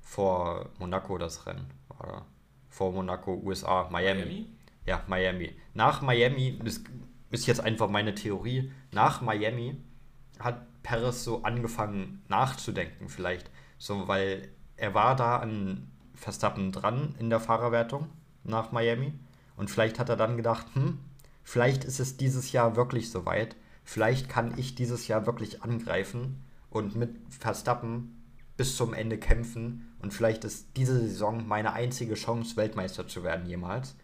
[0.02, 1.68] vor Monaco das Rennen.
[2.00, 2.26] Oder
[2.68, 4.22] vor Monaco, USA, Miami.
[4.22, 4.50] Miami?
[4.88, 5.56] Ja, Miami.
[5.76, 6.82] Nach Miami, das
[7.30, 9.78] ist jetzt einfach meine Theorie, nach Miami
[10.40, 13.52] hat Perez so angefangen nachzudenken vielleicht.
[13.78, 18.10] So, weil er war da an Verstappen dran in der Fahrerwertung
[18.44, 19.14] nach Miami.
[19.56, 21.00] Und vielleicht hat er dann gedacht, hm,
[21.44, 23.56] vielleicht ist es dieses Jahr wirklich soweit.
[23.84, 28.22] Vielleicht kann ich dieses Jahr wirklich angreifen und mit Verstappen
[28.58, 29.94] bis zum Ende kämpfen.
[30.02, 33.96] Und vielleicht ist diese Saison meine einzige Chance, Weltmeister zu werden jemals,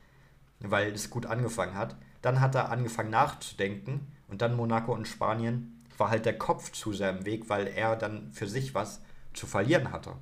[0.60, 1.96] weil es gut angefangen hat.
[2.22, 6.94] Dann hat er angefangen nachzudenken und dann Monaco und Spanien war halt der Kopf zu
[6.94, 9.02] sehr im Weg, weil er dann für sich was
[9.34, 10.14] zu verlieren hatte.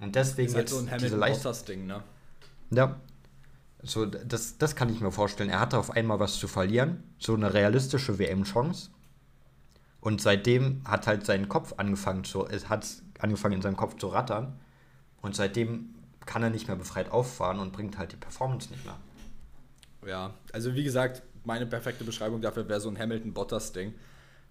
[0.00, 2.02] Und deswegen ist halt jetzt so ein diese Leicht Ding, ne?
[2.70, 3.00] Ja.
[3.84, 5.50] So, das, das kann ich mir vorstellen.
[5.50, 8.90] Er hatte auf einmal was zu verlieren, so eine realistische WM-Chance.
[10.00, 12.86] Und seitdem hat halt sein Kopf angefangen zu, es hat
[13.18, 14.58] angefangen in seinem Kopf zu rattern.
[15.20, 15.94] Und seitdem
[16.26, 18.96] kann er nicht mehr befreit auffahren und bringt halt die Performance nicht mehr.
[20.06, 23.94] Ja, also wie gesagt, meine perfekte Beschreibung dafür wäre so ein Hamilton-Bottas-Ding.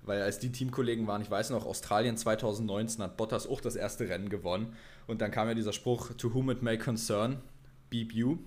[0.03, 4.09] Weil als die Teamkollegen waren, ich weiß noch, Australien 2019 hat Bottas auch das erste
[4.09, 4.73] Rennen gewonnen.
[5.05, 7.41] Und dann kam ja dieser Spruch, to whom it may concern,
[7.89, 8.39] beep you.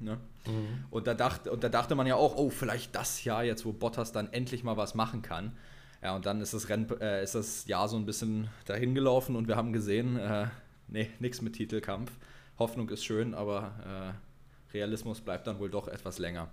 [0.00, 0.18] Ne?
[0.46, 0.84] Mhm.
[0.90, 3.72] Und, da dacht, und da dachte man ja auch, oh, vielleicht das Jahr jetzt, wo
[3.72, 5.56] Bottas dann endlich mal was machen kann.
[6.02, 9.34] Ja, und dann ist das, Rennen, äh, ist das Jahr so ein bisschen dahin gelaufen
[9.34, 10.46] und wir haben gesehen, äh,
[10.86, 12.12] nee, nichts mit Titelkampf.
[12.58, 14.14] Hoffnung ist schön, aber
[14.72, 16.48] äh, Realismus bleibt dann wohl doch etwas länger.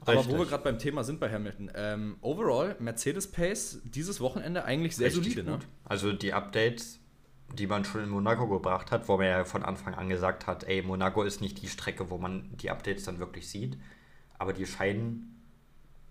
[0.00, 4.64] Aber wo wir gerade beim Thema sind bei Hamilton, ähm, overall Mercedes Pace dieses Wochenende
[4.64, 5.50] eigentlich sehr Richtig solide.
[5.50, 5.58] Ne?
[5.84, 6.99] Also die Updates,
[7.54, 10.64] die man schon in Monaco gebracht hat, wo man ja von Anfang an gesagt hat,
[10.64, 13.78] ey, Monaco ist nicht die Strecke, wo man die Updates dann wirklich sieht,
[14.38, 15.40] aber die scheinen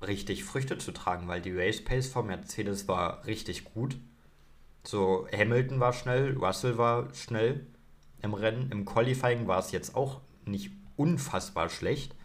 [0.06, 3.98] richtig Früchte zu tragen, weil die Race Pace von Mercedes war richtig gut.
[4.84, 7.68] So, Hamilton war schnell, Russell war schnell
[8.22, 8.72] im Rennen.
[8.72, 12.16] Im Qualifying war es jetzt auch nicht unfassbar schlecht.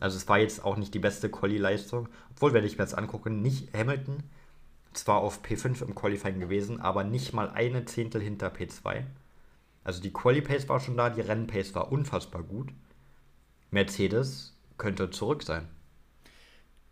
[0.00, 2.08] Also es war jetzt auch nicht die beste Quali-Leistung.
[2.30, 4.22] Obwohl, wenn ich mir jetzt angucke, nicht Hamilton,
[4.98, 9.04] zwar auf P5 im Qualifying gewesen, aber nicht mal eine Zehntel hinter P2.
[9.84, 12.72] Also die Quali-Pace war schon da, die Rennen-Pace war unfassbar gut.
[13.70, 15.68] Mercedes könnte zurück sein.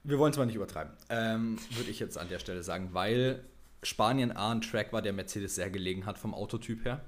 [0.03, 3.45] Wir wollen es mal nicht übertreiben, ähm, würde ich jetzt an der Stelle sagen, weil
[3.83, 7.01] Spanien A ein Track war, der Mercedes sehr gelegen hat vom Autotyp her.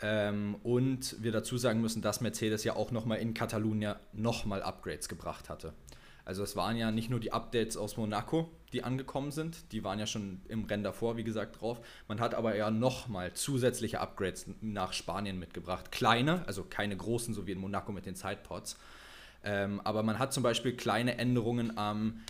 [0.00, 5.08] Ähm, und wir dazu sagen müssen, dass Mercedes ja auch nochmal in Katalonien nochmal Upgrades
[5.08, 5.74] gebracht hatte.
[6.28, 9.98] Also es waren ja nicht nur die Updates aus Monaco, die angekommen sind, die waren
[9.98, 11.80] ja schon im Rennen davor, wie gesagt, drauf.
[12.06, 15.90] Man hat aber ja nochmal zusätzliche Upgrades nach Spanien mitgebracht.
[15.90, 18.76] Kleine, also keine großen, so wie in Monaco mit den Sidepods.
[19.42, 22.20] Ähm, aber man hat zum Beispiel kleine Änderungen am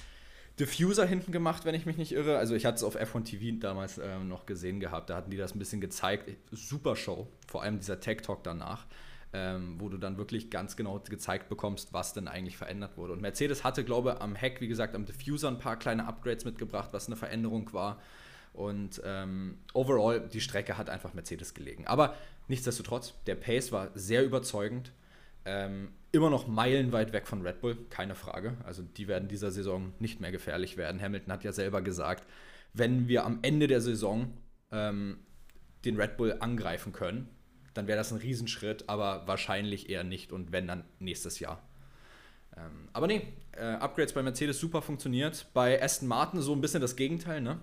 [0.61, 2.39] Diffuser hinten gemacht, wenn ich mich nicht irre.
[2.39, 5.11] Also ich hatte es auf F1 TV damals äh, noch gesehen gehabt.
[5.11, 6.31] Da hatten die das ein bisschen gezeigt.
[6.53, 8.87] Super Show, vor allem dieser Tech Talk danach,
[9.33, 13.13] ähm, wo du dann wirklich ganz genau gezeigt bekommst, was denn eigentlich verändert wurde.
[13.13, 16.45] Und Mercedes hatte, glaube ich, am Heck, wie gesagt, am Diffuser ein paar kleine Upgrades
[16.45, 18.01] mitgebracht, was eine Veränderung war.
[18.55, 21.87] Und ähm, overall, die Strecke hat einfach Mercedes gelegen.
[21.87, 22.15] Aber
[22.49, 24.93] nichtsdestotrotz, der Pace war sehr überzeugend.
[25.45, 28.57] Ähm, immer noch meilenweit weg von Red Bull, keine Frage.
[28.65, 31.01] Also die werden dieser Saison nicht mehr gefährlich werden.
[31.01, 32.27] Hamilton hat ja selber gesagt,
[32.73, 34.33] wenn wir am Ende der Saison
[34.73, 35.19] ähm,
[35.85, 37.29] den Red Bull angreifen können,
[37.79, 41.63] dann wäre das ein Riesenschritt, aber wahrscheinlich eher nicht und wenn dann nächstes Jahr.
[42.57, 45.47] Ähm, aber nee, äh, Upgrades bei Mercedes super funktioniert.
[45.55, 47.61] Bei Aston Martin so ein bisschen das Gegenteil, ne?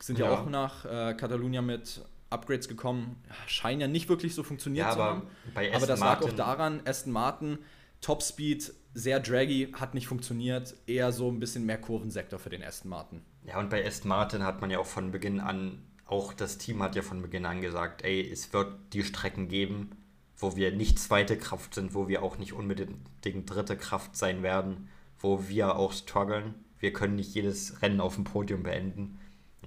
[0.00, 4.42] Sind ja, ja auch nach äh, Catalunya mit Upgrades gekommen, scheinen ja nicht wirklich so
[4.42, 5.22] funktioniert ja, zu haben.
[5.54, 7.58] aber das lag auch daran, Aston Martin,
[8.00, 10.74] Topspeed, sehr draggy, hat nicht funktioniert.
[10.86, 13.22] Eher so ein bisschen mehr Kurvensektor für den Aston Martin.
[13.44, 16.82] Ja, und bei Aston Martin hat man ja auch von Beginn an, auch das Team
[16.82, 19.90] hat ja von Beginn an gesagt, ey, es wird die Strecken geben,
[20.36, 24.88] wo wir nicht zweite Kraft sind, wo wir auch nicht unbedingt dritte Kraft sein werden,
[25.18, 26.54] wo wir auch strugglen.
[26.78, 29.18] Wir können nicht jedes Rennen auf dem Podium beenden.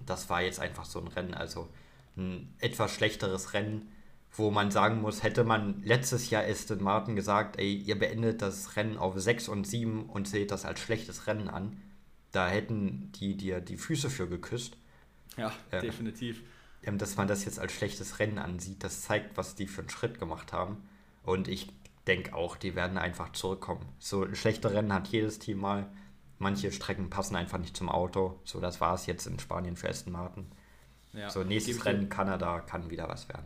[0.06, 1.34] das war jetzt einfach so ein Rennen.
[1.34, 1.70] Also
[2.18, 3.90] ein etwas schlechteres Rennen,
[4.38, 8.76] wo man sagen muss, hätte man letztes Jahr Aston Martin gesagt, ey, ihr beendet das
[8.76, 11.78] Rennen auf 6 und 7 und seht das als schlechtes Rennen an,
[12.32, 14.78] da hätten die dir die Füße für geküsst.
[15.38, 16.42] Ja, äh, definitiv.
[16.82, 20.20] Dass man das jetzt als schlechtes Rennen ansieht, das zeigt, was die für einen Schritt
[20.20, 20.88] gemacht haben.
[21.24, 21.72] Und ich
[22.06, 23.86] denke auch, die werden einfach zurückkommen.
[23.98, 25.88] So schlechte Rennen hat jedes Team mal.
[26.38, 28.40] Manche Strecken passen einfach nicht zum Auto.
[28.44, 30.46] So, das war es jetzt in Spanien für Aston Martin.
[31.14, 33.46] Ja, so, nächstes Rennen Kanada kann wieder was werden.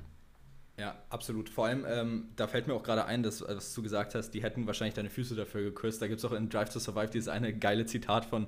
[0.78, 1.50] Ja, absolut.
[1.50, 4.42] Vor allem, ähm, da fällt mir auch gerade ein, dass, was du gesagt hast, die
[4.42, 6.02] hätten wahrscheinlich deine Füße dafür geküsst.
[6.02, 8.48] Da gibt es auch in Drive to Survive dieses eine geile Zitat von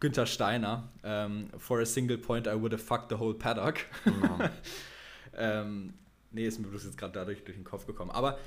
[0.00, 0.88] Günther Steiner.
[1.02, 3.76] Ähm, For a single point I would have fucked the whole paddock.
[4.04, 4.38] Genau.
[5.36, 5.94] ähm,
[6.30, 8.10] Nee, ist mir bloß jetzt gerade dadurch durch den Kopf gekommen.
[8.10, 8.38] Aber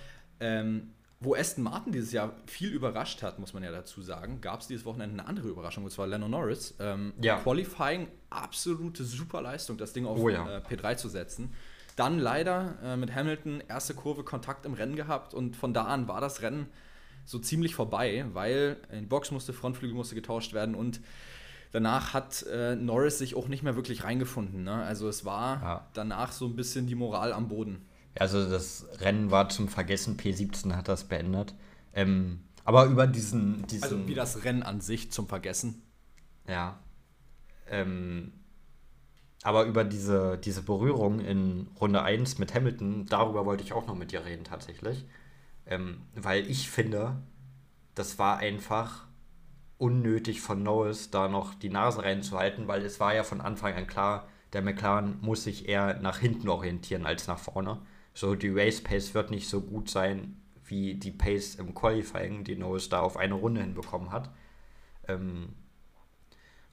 [0.41, 4.59] ähm, wo Aston Martin dieses Jahr viel überrascht hat, muss man ja dazu sagen, gab
[4.59, 6.75] es dieses Wochenende eine andere Überraschung, und zwar Lennon Norris.
[6.81, 7.39] Ähm, Ja.
[7.39, 10.57] Qualifying, absolute Superleistung, das Ding auf Oh ja.
[10.57, 11.53] äh, P3 zu setzen.
[11.95, 16.09] Dann leider äh, mit Hamilton erste Kurve Kontakt im Rennen gehabt und von da an
[16.09, 16.67] war das Rennen
[17.27, 21.01] so ziemlich vorbei, weil in die Box musste, Frontflügel musste getauscht werden und
[21.73, 24.63] danach hat äh, Norris sich auch nicht mehr wirklich reingefunden.
[24.63, 24.71] Ne?
[24.73, 25.87] Also es war Ja.
[25.93, 27.85] danach so ein bisschen die Moral am Boden.
[28.17, 31.53] Also das Rennen war zum Vergessen, P17 hat das beendet.
[31.93, 35.83] Ähm, aber über diesen, diesen Also wie das Rennen an sich zum Vergessen.
[36.47, 36.79] Ja.
[37.69, 38.31] Ähm,
[39.43, 43.95] aber über diese, diese Berührung in Runde 1 mit Hamilton, darüber wollte ich auch noch
[43.95, 45.05] mit dir reden tatsächlich.
[45.67, 47.17] Ähm, weil ich finde,
[47.95, 49.05] das war einfach
[49.77, 53.87] unnötig von Norris da noch die Nase reinzuhalten, weil es war ja von Anfang an
[53.87, 57.79] klar, der McLaren muss sich eher nach hinten orientieren als nach vorne.
[58.13, 62.55] So, die Race Pace wird nicht so gut sein wie die Pace im Qualifying, die
[62.55, 64.29] Norris da auf eine Runde hinbekommen hat.
[65.07, 65.49] Ähm,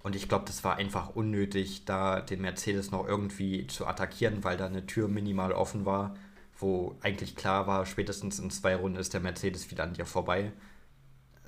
[0.02, 4.56] und ich glaube, das war einfach unnötig, da den Mercedes noch irgendwie zu attackieren, weil
[4.56, 6.14] da eine Tür minimal offen war,
[6.58, 10.52] wo eigentlich klar war, spätestens in zwei Runden ist der Mercedes wieder an dir vorbei.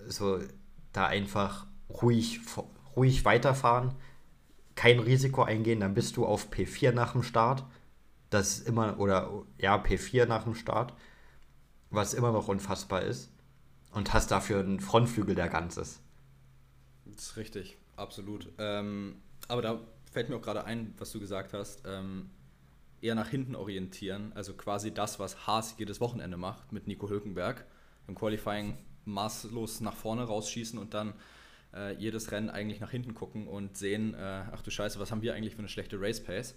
[0.09, 0.41] So,
[0.93, 2.41] da einfach ruhig,
[2.97, 3.95] ruhig weiterfahren,
[4.75, 7.65] kein Risiko eingehen, dann bist du auf P4 nach dem Start.
[8.31, 10.93] Das ist immer, oder ja, P4 nach dem Start,
[11.91, 13.31] was immer noch unfassbar ist.
[13.93, 16.03] Und hast dafür einen Frontflügel, der ganz ist.
[17.07, 18.51] Das ist richtig, absolut.
[18.59, 19.17] Ähm,
[19.49, 19.81] aber da
[20.13, 22.31] fällt mir auch gerade ein, was du gesagt hast, ähm,
[23.01, 24.33] eher nach hinten orientieren.
[24.35, 27.65] Also quasi das, was Haas jedes Wochenende macht mit Nico Hülkenberg.
[28.09, 31.13] Im Qualifying maßlos nach vorne rausschießen und dann
[31.75, 35.23] äh, jedes Rennen eigentlich nach hinten gucken und sehen, äh, ach du Scheiße, was haben
[35.23, 36.55] wir eigentlich für eine schlechte Race Pace?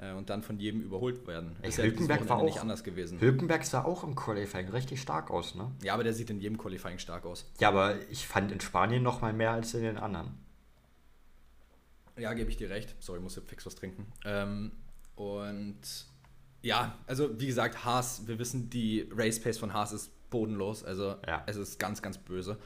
[0.00, 1.56] Äh, und dann von jedem überholt werden.
[1.62, 3.20] Ey, Ist ja Hülkenberg war Wochenende auch- nicht anders gewesen.
[3.20, 5.70] Hülkenberg sah auch im Qualifying richtig stark aus, ne?
[5.82, 7.50] ja, aber der sieht in jedem Qualifying stark aus.
[7.60, 10.30] Ja, aber ich fand in Spanien noch mal mehr als in den anderen.
[12.18, 12.94] Ja, gebe ich dir recht.
[13.00, 14.06] Sorry, ich muss jetzt fix was trinken.
[14.24, 14.72] Ähm,
[15.16, 15.76] und
[16.62, 20.84] ja, also wie gesagt, Haas, wir wissen, die Race Pace von Haas ist bodenlos.
[20.84, 21.42] Also Ja.
[21.46, 22.58] es ist ganz, ganz böse.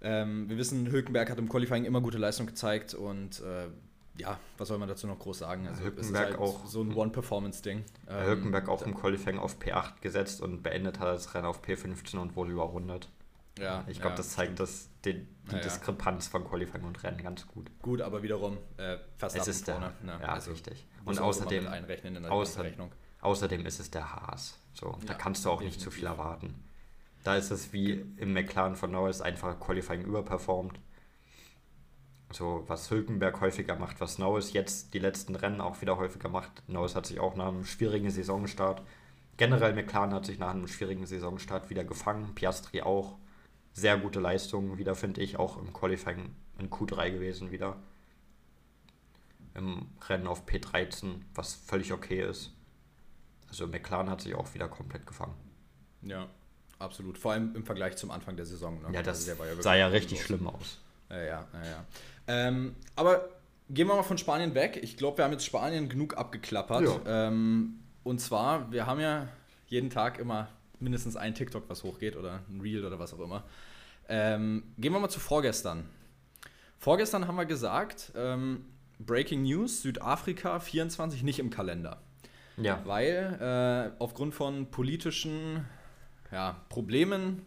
[0.00, 3.68] Ähm, wir wissen, Hülkenberg hat im Qualifying immer gute Leistung gezeigt und äh,
[4.16, 5.66] ja, was soll man dazu noch groß sagen?
[5.68, 7.84] Also Hülkenberg es ist halt auch- so ein One-Performance-Ding.
[8.08, 12.18] Ähm, Hülkenberg auch im Qualifying auf P8 gesetzt und beendet hat das Rennen auf P15
[12.18, 13.08] und wurde überrundet.
[13.60, 15.60] Ja, Ich glaube, ja, das zeigt das, den, die Ja.
[15.60, 17.68] Diskrepanz von Qualifying und Rennen ganz gut.
[17.82, 19.92] Gut, aber wiederum äh, Verstappen Es ist der, vorne.
[20.04, 20.18] ne?
[20.20, 20.86] ja, Also richtig.
[21.04, 22.92] Und außerdem, einrechnen in der außer- Rechnung.
[23.20, 24.58] außerdem ist es der Haas.
[24.74, 26.24] So, da Ja, kannst du auch nicht zu viel definitiv.
[26.24, 26.64] erwarten.
[27.24, 30.78] Da ist es wie im McLaren von Norris einfach Qualifying überperformt.
[32.30, 36.62] So, was Hülkenberg häufiger macht, was Norris jetzt die letzten Rennen auch wieder häufiger macht.
[36.68, 38.82] Norris hat sich auch nach einem schwierigen Saisonstart,
[39.38, 42.34] generell McLaren hat sich nach einem schwierigen Saisonstart wieder gefangen.
[42.34, 43.16] Piastri auch.
[43.72, 47.76] Sehr gute Leistungen wieder, finde ich, auch im Qualifying in Q3 gewesen wieder.
[49.58, 52.52] Im Rennen auf P13, was völlig okay ist.
[53.48, 55.34] Also McLaren hat sich auch wieder komplett gefangen.
[56.02, 56.28] Ja,
[56.78, 57.18] absolut.
[57.18, 58.80] Vor allem im Vergleich zum Anfang der Saison.
[58.80, 58.88] Ne?
[58.92, 60.26] Ja, das Also war sah ja richtig bodenlos.
[60.26, 60.80] schlimm aus.
[61.10, 61.64] Ja, ja, ja.
[61.64, 61.84] ja.
[62.28, 63.28] Ähm, aber
[63.68, 64.78] gehen wir mal von Spanien weg.
[64.82, 66.82] Ich glaube, wir haben jetzt Spanien genug abgeklappert.
[67.04, 67.26] Ja.
[67.28, 69.28] Ähm, und zwar, wir haben ja
[69.66, 73.44] jeden Tag immer mindestens ein TikTok, was hochgeht oder ein Reel oder was auch immer.
[74.08, 75.88] Ähm, gehen wir mal zu vorgestern.
[76.78, 78.64] Vorgestern haben wir gesagt, ähm,
[78.98, 82.02] Breaking News, Südafrika 24 nicht im Kalender.
[82.56, 82.82] Ja.
[82.84, 85.64] Weil äh, aufgrund von politischen
[86.32, 87.46] ja, Problemen,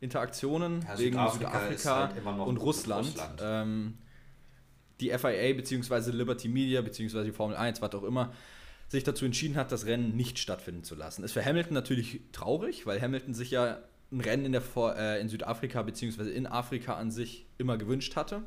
[0.00, 3.40] Interaktionen Ja, wegen Südafrika Südafrika, halt und Russland, Russland.
[3.42, 3.98] Ähm,
[5.00, 6.10] die FIA bzw.
[6.10, 7.24] Liberty Media bzw.
[7.24, 8.32] die Formel 1, was auch immer,
[8.88, 11.24] sich dazu entschieden hat, das Rennen nicht stattfinden zu lassen.
[11.24, 13.78] Ist für Hamilton natürlich traurig, weil Hamilton sich ja
[14.12, 16.30] ein Rennen in, der äh, in Südafrika bzw.
[16.30, 18.42] in Afrika an sich immer gewünscht hatte.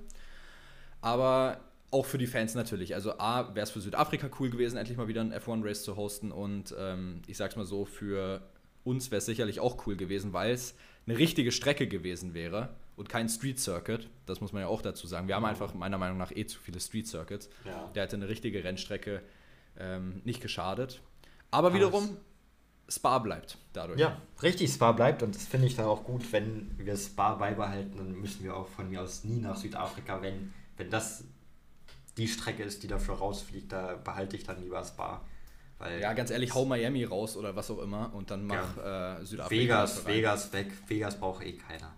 [1.02, 1.60] Aber
[1.91, 2.95] auch für die Fans natürlich.
[2.95, 6.32] Also A, wäre es für Südafrika cool gewesen, endlich mal wieder ein F1-Race zu hosten.
[6.32, 8.41] Und ähm, ich sag's mal so, für
[8.84, 13.08] uns wäre es sicherlich auch cool gewesen, weil es eine richtige Strecke gewesen wäre und
[13.08, 14.10] kein Street Circuit.
[14.26, 15.28] Das muss man ja auch dazu sagen.
[15.28, 17.50] Wir haben einfach meiner Meinung nach eh zu viele Street Circuits.
[17.65, 17.89] Ja.
[17.95, 19.21] Der hätte eine richtige Rennstrecke
[19.80, 21.02] ähm, nicht geschadet.
[21.52, 22.17] Aber wiederum,
[22.89, 24.00] Spa bleibt dadurch.
[24.00, 27.97] Ja, richtig, Spa bleibt und das finde ich dann auch gut, wenn wir Spa beibehalten,
[27.97, 31.23] dann müssen wir auch von mir aus nie nach Südafrika, wenn, wenn das
[32.17, 35.21] die Strecke ist, die dafür rausfliegt, da behalte ich dann lieber Spa.
[35.80, 39.23] Weil Ja, ganz ehrlich, hau Miami raus oder was auch immer und dann mach äh,
[39.23, 39.49] Südafrika.
[39.49, 40.06] Vegas.
[40.08, 41.93] Vegas weg, Vegas braucht eh keiner.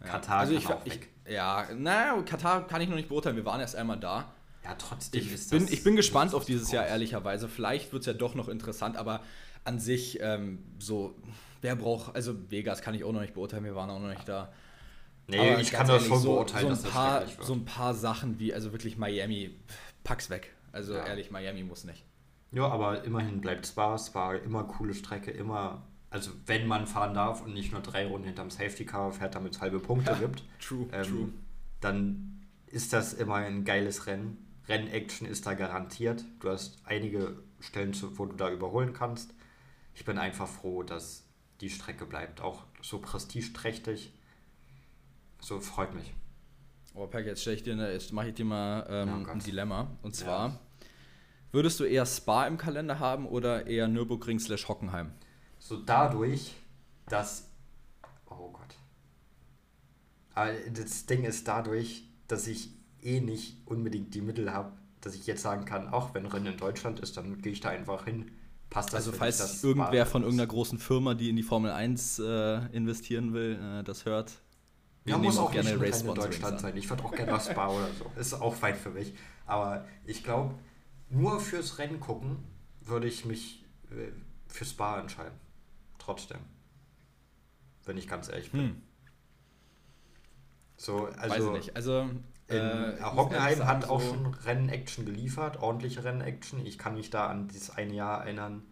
[0.00, 0.06] Ja.
[0.06, 1.08] Katar also kann ich, auch ich, weg.
[1.28, 3.36] Ja, naja, Katar kann ich noch nicht beurteilen.
[3.36, 4.32] Wir waren erst einmal da.
[4.64, 5.70] Ja, trotzdem Ich ist bin, das.
[5.70, 7.48] ich bin gespannt auf dieses Jahr, ehrlicherweise.
[7.48, 9.20] Vielleicht wird es ja doch noch interessant, aber
[9.62, 11.14] an sich ähm, so,
[11.60, 14.28] wer braucht, also Vegas kann ich auch noch nicht beurteilen, wir waren auch noch nicht
[14.28, 14.52] da.
[15.26, 17.46] Nee, Aber ich kann das schon so, beurteilen, so ein dass das paar, schrecklich wird.
[17.46, 19.54] So ein paar Sachen wie, also wirklich Miami,
[20.02, 20.54] pack's weg.
[20.72, 21.06] Also Ja.
[21.06, 22.04] ehrlich, Miami muss nicht.
[22.52, 23.96] Ja, aber immerhin bleibt Spa.
[23.98, 25.82] Spa immer coole Strecke, immer.
[26.10, 29.54] Also, wenn man fahren darf und nicht nur drei Runden hinterm Safety Car fährt, damit
[29.56, 31.28] es halbe Punkte Ja, gibt, True, ähm, true.
[31.80, 34.38] dann ist das immer ein geiles Rennen.
[34.68, 36.24] Rennaction ist da garantiert.
[36.40, 39.34] Du hast einige Stellen, wo du da überholen kannst.
[39.94, 41.24] Ich bin einfach froh, dass
[41.60, 42.40] die Strecke bleibt.
[42.40, 44.12] Auch so prestigeträchtig.
[45.44, 46.14] So freut mich.
[46.94, 49.90] Aber Pack, jetzt stelle ich dir, jetzt mache ich dir mal ähm, Oh ein Dilemma.
[50.00, 50.24] Und Ja.
[50.24, 50.60] zwar,
[51.52, 55.12] würdest du eher Spa im Kalender haben oder eher Nürburgring slash Hockenheim?
[55.58, 56.54] So dadurch,
[57.08, 57.50] dass.
[58.30, 58.74] Oh Gott.
[60.34, 62.70] Aber das Ding ist dadurch, dass ich
[63.02, 66.56] eh nicht unbedingt die Mittel habe, dass ich jetzt sagen kann, auch wenn Rennen in
[66.56, 68.30] Deutschland ist, dann gehe ich da einfach hin.
[68.70, 72.66] Passt das Also falls irgendwer von irgendeiner großen Firma, die in die Formel 1 äh,
[72.72, 74.40] investieren will, äh, das hört,
[75.04, 76.58] wir Ja, muss auch auch gerne nicht in Deutschland an.
[76.58, 76.76] sein.
[76.76, 78.10] Ich würde auch gerne nach Spa oder so.
[78.18, 79.14] Ist auch weit für mich.
[79.46, 80.54] Aber ich glaube,
[81.10, 82.38] nur fürs Rennen gucken
[82.80, 84.10] würde ich mich äh,
[84.48, 85.38] für Spa entscheiden.
[85.98, 86.38] Trotzdem.
[87.84, 88.60] Wenn ich ganz ehrlich bin.
[88.60, 88.82] Hm,
[90.76, 91.76] So, weiß also ich nicht.
[91.76, 92.08] Also
[92.48, 96.64] äh, Hockenheim hat auch so- schon Rennen-Action geliefert, ordentliche Rennen-Action.
[96.66, 98.62] Ich kann mich da an dieses eine Jahr erinnern,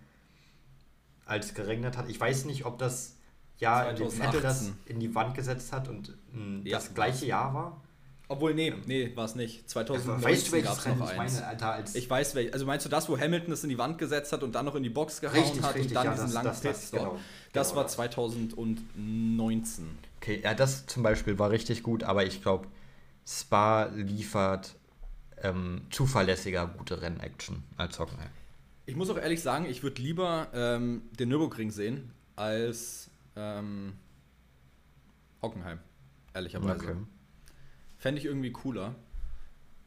[1.26, 2.08] als es geregnet hat.
[2.08, 3.16] Ich weiß nicht, ob das
[3.58, 4.74] Jahr, in dem Vettel das 2018.
[4.86, 7.80] in die Wand gesetzt hat und mh, Ja, das gleiche Jahr war.
[8.28, 9.68] Obwohl, nee, nee, war es nicht.
[9.68, 11.34] 2019 weißt du, gab welches es noch ich eins.
[11.34, 11.72] meine, Alter?
[11.72, 12.54] Als Ich weiß welches.
[12.54, 14.74] Also meinst du das, wo Hamilton es in die Wand gesetzt hat und dann noch
[14.74, 16.80] in die Box gehauen Richtig, hat richtig, und dann ja, diesen das- langen das- das,
[16.80, 17.00] Pitstop?
[17.00, 17.18] genau.
[17.52, 17.92] Das Genau war das.
[17.92, 19.84] 2019.
[20.18, 22.68] Okay, ja, das zum Beispiel war richtig gut, aber ich glaube,
[23.26, 24.74] Spa liefert
[25.42, 28.30] ähm, zuverlässiger gute Rennen-Action als Hockenheim.
[28.86, 33.94] Ich muss auch ehrlich sagen, ich würde lieber ähm, den Nürburgring sehen als ähm,
[35.40, 35.78] Hockenheim.
[36.34, 36.84] Ehrlicherweise.
[36.84, 36.96] Okay.
[37.98, 38.94] Fände ich irgendwie cooler.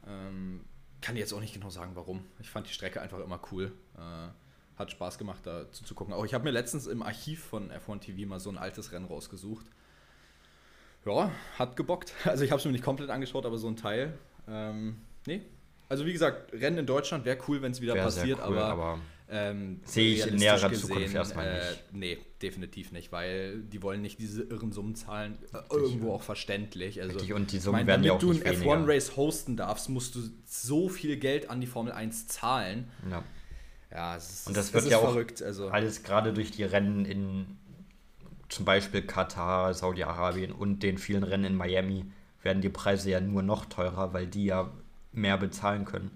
[0.06, 0.64] Ähm,
[1.00, 2.24] kann jetzt auch nicht genau sagen, warum.
[2.40, 3.72] Ich fand die Strecke einfach immer cool.
[3.96, 4.28] Äh,
[4.78, 6.14] hat Spaß gemacht, da zuzugucken.
[6.14, 9.06] Auch ich habe mir letztens im Archiv von F1 TV mal so ein altes Rennen
[9.06, 9.66] rausgesucht.
[11.04, 12.12] Ja, hat gebockt.
[12.24, 14.18] Also ich habe es mir nicht komplett angeschaut, aber so ein Teil.
[14.48, 15.42] Ähm, nee.
[15.88, 18.64] Also wie gesagt, Rennen in Deutschland wäre cool, wenn es wieder Wär passiert, cool, aber,
[18.64, 18.98] aber
[19.28, 21.84] ähm, Sehe ich in näherer Zukunft erstmal äh, nicht.
[21.92, 25.38] Nee, definitiv nicht, weil die wollen nicht diese irren Summen zahlen.
[25.52, 27.00] Äh, irgendwo auch verständlich.
[27.00, 28.76] Also, Richtig, und die Summen meine, werden damit ja auch du nicht ein weniger.
[28.76, 32.90] F1-Race hosten darfst, musst du so viel Geld an die Formel 1 zahlen.
[33.10, 33.22] ja.
[33.92, 35.42] Ja, es ist, Und das wird ist ja auch verrückt.
[35.42, 37.56] Also, alles gerade durch die Rennen in
[38.48, 42.04] zum Beispiel Katar, Saudi-Arabien und den vielen Rennen in Miami
[42.42, 44.72] werden die Preise ja nur noch teurer, weil die ja
[45.12, 46.10] mehr bezahlen können.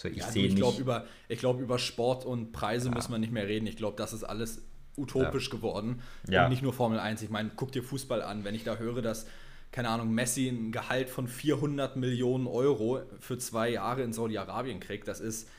[0.00, 2.94] So, ich ja, sehe ich glaube, über, ich glaub, über Sport und Preise Ja.
[2.94, 3.66] müssen wir nicht mehr reden.
[3.66, 4.62] Ich glaube, das ist alles
[4.96, 6.00] utopisch geworden.
[6.26, 6.44] Ja.
[6.44, 7.20] Und nicht nur Formel 1.
[7.20, 8.42] Ich meine, guck dir Fußball an.
[8.42, 9.26] Wenn ich da höre, dass,
[9.72, 15.06] keine Ahnung, Messi ein Gehalt von 400 Millionen Euro für zwei Jahre in Saudi-Arabien kriegt,
[15.06, 15.50] das ist,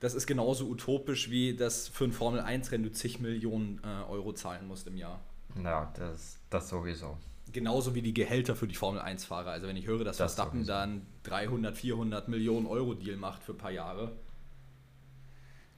[0.00, 4.34] das ist genauso utopisch, wie das für ein Formel 1-Rennen du zig Millionen äh, Euro
[4.34, 5.20] zahlen musst im Jahr.
[5.64, 7.16] Ja, das, das sowieso.
[7.52, 9.50] Genauso wie die Gehälter für die Formel 1-Fahrer.
[9.50, 10.72] Also wenn ich höre, dass Das Verstappen sowieso.
[10.72, 14.12] dann 300, 400 Millionen Euro Deal macht für ein paar Jahre.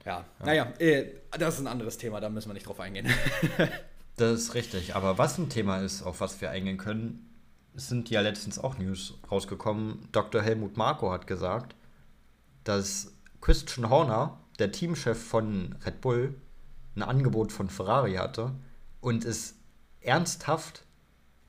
[0.05, 1.05] Ja, naja, äh,
[1.37, 3.07] das ist ein anderes Thema, da müssen wir nicht drauf eingehen.
[4.15, 4.95] Das ist richtig.
[4.97, 7.29] Aber was ein Thema ist, auf was wir eingehen können,
[7.73, 10.09] sind ja letztens auch News rausgekommen.
[10.11, 10.41] Dr.
[10.41, 11.73] Helmut Marko hat gesagt,
[12.65, 16.35] dass Christian Horner, der Teamchef von Red Bull,
[16.97, 18.51] ein Angebot von Ferrari hatte
[18.99, 19.55] und es
[20.01, 20.83] ernsthaft,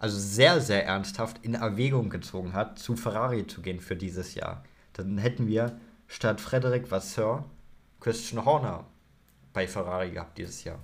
[0.01, 4.65] also sehr, sehr ernsthaft in Erwägung gezogen hat, zu Ferrari zu gehen für dieses Jahr.
[4.95, 7.45] Dann hätten wir statt Frederic Vasseur
[8.01, 8.87] Christian Horner
[9.53, 10.79] bei Ferrari gehabt dieses Jahr.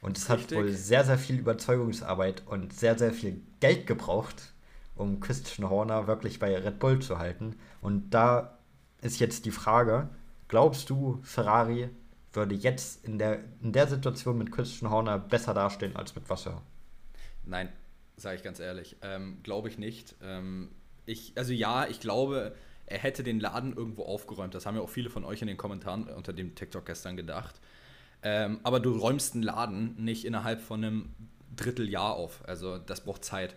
[0.00, 4.52] Und es hat wohl sehr, sehr viel Überzeugungsarbeit und sehr, sehr viel Geld gebraucht,
[4.96, 7.56] um Christian Horner wirklich bei Red Bull zu halten.
[7.82, 8.58] Und da
[9.02, 10.08] ist jetzt die Frage,
[10.48, 11.90] glaubst du, Ferrari
[12.32, 16.62] würde jetzt in der, in der Situation mit Christian Horner besser dastehen als mit Vasseur?
[17.44, 17.68] Nein,
[18.16, 18.96] sage ich ganz ehrlich.
[19.02, 20.14] Ähm, glaube ich nicht.
[20.22, 20.70] Ähm,
[21.06, 22.54] ich, also ja, ich glaube,
[22.86, 24.54] er hätte den Laden irgendwo aufgeräumt.
[24.54, 27.60] Das haben ja auch viele von euch in den Kommentaren unter dem TikTok gestern gedacht.
[28.22, 31.14] Ähm, aber du räumst einen Laden nicht innerhalb von einem
[31.56, 32.46] Dritteljahr auf.
[32.46, 33.56] Also das braucht Zeit.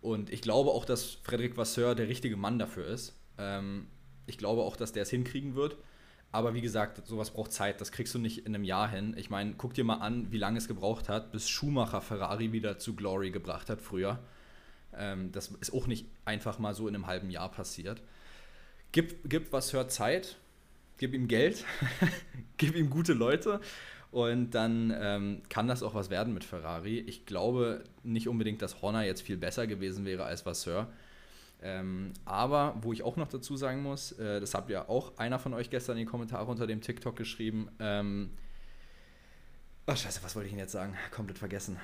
[0.00, 3.14] Und ich glaube auch, dass Frederic Vasseur der richtige Mann dafür ist.
[3.36, 3.86] Ähm,
[4.26, 5.76] ich glaube auch, dass der es hinkriegen wird.
[6.30, 7.80] Aber wie gesagt, sowas braucht Zeit.
[7.80, 9.14] Das kriegst du nicht in einem Jahr hin.
[9.16, 12.78] Ich meine, guck dir mal an, wie lange es gebraucht hat, bis Schumacher Ferrari wieder
[12.78, 14.18] zu Glory gebracht hat früher.
[14.94, 18.02] Ähm, das ist auch nicht einfach mal so in einem halben Jahr passiert.
[18.92, 20.36] gib, gib was hört Zeit,
[20.98, 21.64] gib ihm Geld,
[22.56, 23.60] gib ihm gute Leute
[24.10, 26.98] und dann ähm, kann das auch was werden mit Ferrari.
[27.00, 30.88] Ich glaube nicht unbedingt, dass Horner jetzt viel besser gewesen wäre als Vasseur.
[31.60, 35.38] Ähm, aber wo ich auch noch dazu sagen muss, äh, das hat ja auch einer
[35.38, 37.68] von euch gestern in die Kommentare unter dem TikTok geschrieben.
[37.80, 38.30] Ähm,
[39.86, 40.94] oh Scheiße, was wollte ich Ihnen jetzt sagen?
[41.10, 41.78] Komplett vergessen.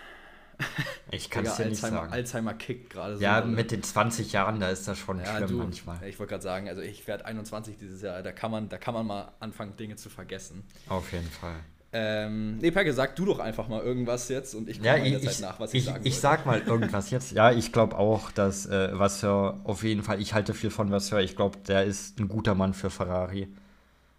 [1.10, 2.12] Ich kann es dir nicht sagen.
[2.12, 3.22] Alzheimer kickt gerade so.
[3.22, 6.02] Ja, mit den 20 Jahren, da ist das schon ja, schlimm du, manchmal.
[6.06, 8.94] Ich wollte gerade sagen, also ich werde 21 dieses Jahr, da kann, man, da kann
[8.94, 10.64] man mal anfangen, Dinge zu vergessen.
[10.88, 11.56] Auf jeden Fall.
[11.96, 15.06] Ähm, nee, Perke, sag du doch einfach mal irgendwas jetzt und ich komme ja, mal
[15.06, 17.30] ich, nach, was ich, ich sagen Ich sag mal irgendwas jetzt.
[17.30, 21.20] Ja, ich glaube auch, dass äh, Vasseur auf jeden Fall, ich halte viel von Vasseur.
[21.20, 23.46] Ich glaube, der ist ein guter Mann für Ferrari.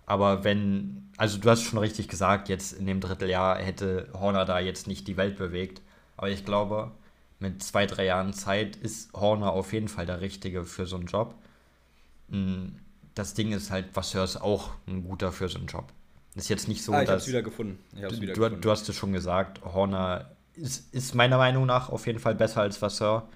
[0.05, 4.59] Aber wenn, also du hast schon richtig gesagt, jetzt in dem Dritteljahr hätte Horner da
[4.59, 5.81] jetzt nicht die Welt bewegt.
[6.15, 6.91] Aber ich glaube,
[7.39, 11.07] mit zwei, drei Jahren Zeit ist Horner auf jeden Fall der Richtige für so einen
[11.07, 11.35] Job.
[12.29, 12.77] Hm,
[13.15, 15.91] das Ding ist halt, Vasseur ist auch ein guter für so einen Job.
[16.35, 17.27] Ist jetzt nicht so, ah, ich dass.
[17.27, 17.79] wieder gefunden.
[17.95, 18.61] Ich du, wieder du, gefunden.
[18.61, 22.61] du hast es schon gesagt, Horner ist, ist meiner Meinung nach auf jeden Fall besser
[22.61, 23.29] als Vasseur,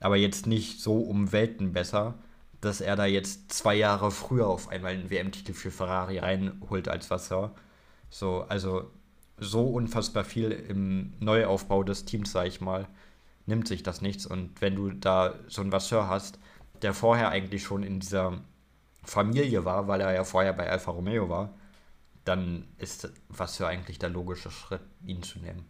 [0.00, 2.14] aber jetzt nicht so um Welten besser,
[2.60, 7.10] dass er da jetzt zwei Jahre früher auf einmal einen WM-Titel für Ferrari reinholt als
[7.10, 7.54] Vasseur.
[8.10, 8.90] So, also
[9.38, 12.86] so unfassbar viel im Neuaufbau des Teams, sag ich mal,
[13.44, 14.26] nimmt sich das nichts.
[14.26, 16.38] Und wenn du da so einen Vasseur hast,
[16.82, 18.40] der vorher eigentlich schon in dieser
[19.04, 21.54] Familie war, weil er ja vorher bei Alfa Romeo war,
[22.26, 25.64] dann ist was für eigentlich der logische Schritt, ihn zu nehmen.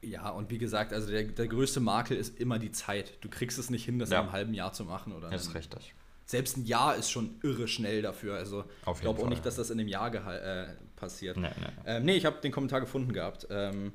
[0.00, 3.12] Ja, und wie gesagt, also der, der größte Makel ist immer die Zeit.
[3.20, 4.18] Du kriegst es nicht hin, das ja.
[4.18, 5.12] in einem halben Jahr zu machen.
[5.12, 5.94] Oder das ist richtig.
[6.24, 8.34] Selbst ein Jahr ist schon irre schnell dafür.
[8.34, 10.66] Also ich glaube auch nicht, dass das in einem Jahr äh,
[10.96, 11.36] passiert.
[11.36, 11.66] Nee, nee.
[11.86, 13.46] Ähm, nee ich habe den Kommentar gefunden gehabt.
[13.50, 13.92] Ähm,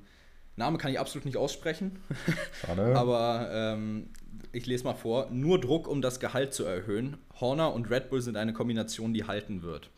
[0.55, 1.99] Name kann ich absolut nicht aussprechen.
[2.65, 2.95] Schade.
[2.95, 4.09] Aber ähm,
[4.51, 5.29] ich lese mal vor.
[5.31, 7.17] Nur Druck, um das Gehalt zu erhöhen.
[7.39, 9.89] Horner und Red Bull sind eine Kombination, die halten wird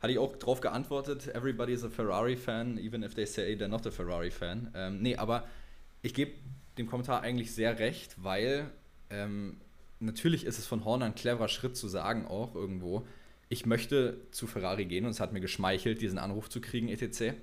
[0.00, 3.86] hatte ich auch drauf geantwortet, everybody is a Ferrari-Fan, even if they say they're not
[3.86, 4.72] a Ferrari-Fan.
[4.74, 5.46] Ähm, nee, aber
[6.02, 6.32] ich gebe
[6.78, 8.70] dem Kommentar eigentlich sehr recht, weil
[9.10, 9.56] ähm,
[10.00, 13.06] natürlich ist es von Horner ein cleverer Schritt zu sagen, auch irgendwo,
[13.48, 17.34] ich möchte zu Ferrari gehen und es hat mir geschmeichelt, diesen Anruf zu kriegen, etc.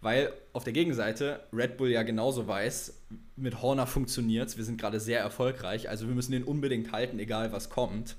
[0.00, 3.02] Weil auf der Gegenseite Red Bull ja genauso weiß,
[3.36, 7.18] mit Horner funktioniert es, wir sind gerade sehr erfolgreich, also wir müssen den unbedingt halten,
[7.18, 8.16] egal was kommt.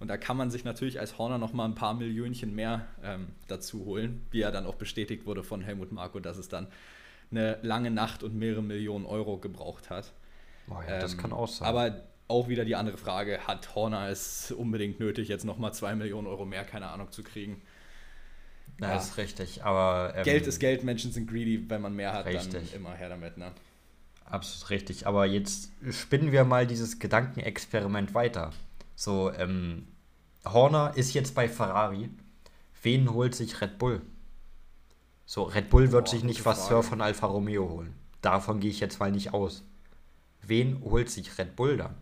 [0.00, 3.28] Und da kann man sich natürlich als Horner noch mal ein paar Millionchen mehr ähm,
[3.48, 6.66] dazu holen, wie ja dann auch bestätigt wurde von Helmut Marko, dass es dann
[7.30, 10.12] eine lange Nacht und mehrere Millionen Euro gebraucht hat.
[10.68, 11.68] Oh ja, ähm, das kann auch sein.
[11.68, 15.94] Aber auch wieder die andere Frage, hat Horner es unbedingt nötig, jetzt noch mal zwei
[15.94, 17.62] Millionen Euro mehr, keine Ahnung, zu kriegen?
[18.78, 18.96] Na, ja.
[18.96, 20.14] ist richtig, aber...
[20.16, 22.52] Ähm, Geld ist Geld, Menschen sind greedy, wenn man mehr hat, richtig.
[22.52, 23.52] dann immer her damit, ne?
[24.24, 28.52] Absolut richtig, aber jetzt spinnen wir mal dieses Gedankenexperiment weiter.
[28.94, 29.88] So, ähm,
[30.44, 32.10] Horner ist jetzt bei Ferrari.
[32.82, 34.02] Wen holt sich Red Bull?
[35.26, 37.94] So, Red Bull wird Boah, sich nicht was Sir von Alfa Romeo holen.
[38.20, 39.64] Davon gehe ich jetzt mal nicht aus.
[40.42, 41.94] Wen holt sich Red Bull dann?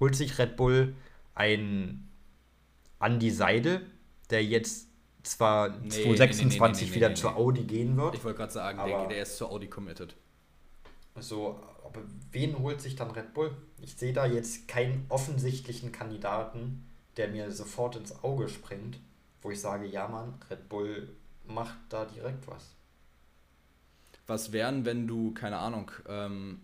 [0.00, 0.94] Holt sich Red Bull
[1.34, 2.08] ein
[3.00, 3.86] Andy Seidel,
[4.30, 4.88] der jetzt
[5.22, 8.14] zwar nee, 2026 nee, nee, wieder zu Audi gehen wird.
[8.14, 10.14] Ich wollte gerade sagen, der, der, ist zu Audi committed.
[11.18, 13.52] So, aber wen holt sich dann Red Bull?
[13.86, 16.84] Ich sehe da jetzt keinen offensichtlichen Kandidaten,
[17.16, 18.98] der mir sofort ins Auge springt,
[19.42, 21.08] wo ich sage, ja Mann, Red Bull
[21.46, 22.74] macht da direkt was.
[24.26, 26.62] Was wären, wenn du, keine Ahnung, ähm,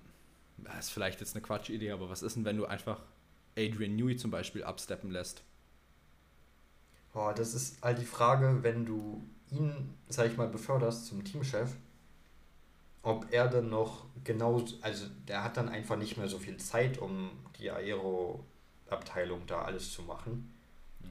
[0.59, 3.01] das ist vielleicht jetzt eine Quatschidee, aber was ist denn, wenn du einfach
[3.57, 5.45] Adrian Newey zum Beispiel absteppen lässt?
[7.13, 11.71] Boah, das ist halt die Frage, wenn du ihn, sag ich mal, beförderst zum Teamchef,
[13.03, 16.99] ob er dann noch genau, also der hat dann einfach nicht mehr so viel Zeit,
[16.99, 18.45] um die Aero
[18.89, 20.49] Abteilung da alles zu machen.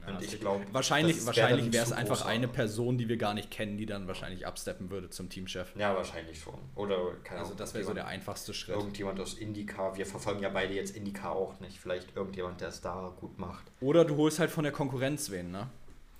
[0.00, 3.50] Ja, und ich glaube, wahrscheinlich, wahrscheinlich wäre es einfach eine Person, die wir gar nicht
[3.50, 5.76] kennen, die dann wahrscheinlich absteppen würde zum Teamchef.
[5.76, 6.58] Ja, wahrscheinlich schon.
[6.74, 8.74] Oder keine Also das wäre so der einfachste Schritt.
[8.74, 9.96] Irgendjemand aus Indica.
[9.96, 11.78] Wir verfolgen ja beide jetzt Indica auch nicht.
[11.78, 13.64] Vielleicht irgendjemand, der es da gut macht.
[13.80, 15.68] Oder du holst halt von der Konkurrenz wen, ne?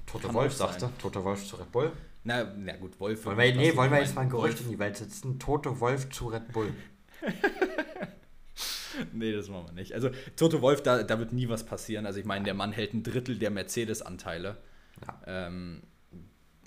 [0.06, 0.90] Tote Wolf, sagte.
[0.98, 1.92] Tote Wolf zu Red Bull.
[2.24, 3.24] Na, na gut, Wolf.
[3.24, 4.64] Wollen wir, nee, wollen wir jetzt mal ein Gerücht Wolf.
[4.64, 5.38] in die Welt setzen?
[5.38, 6.72] Tote Wolf zu Red Bull.
[9.12, 9.92] nee, das machen wir nicht.
[9.92, 12.06] Also Toto Wolf, da, da wird nie was passieren.
[12.06, 14.58] Also ich meine, der Mann hält ein Drittel der Mercedes-Anteile.
[15.06, 15.20] Ja.
[15.26, 15.82] Ähm,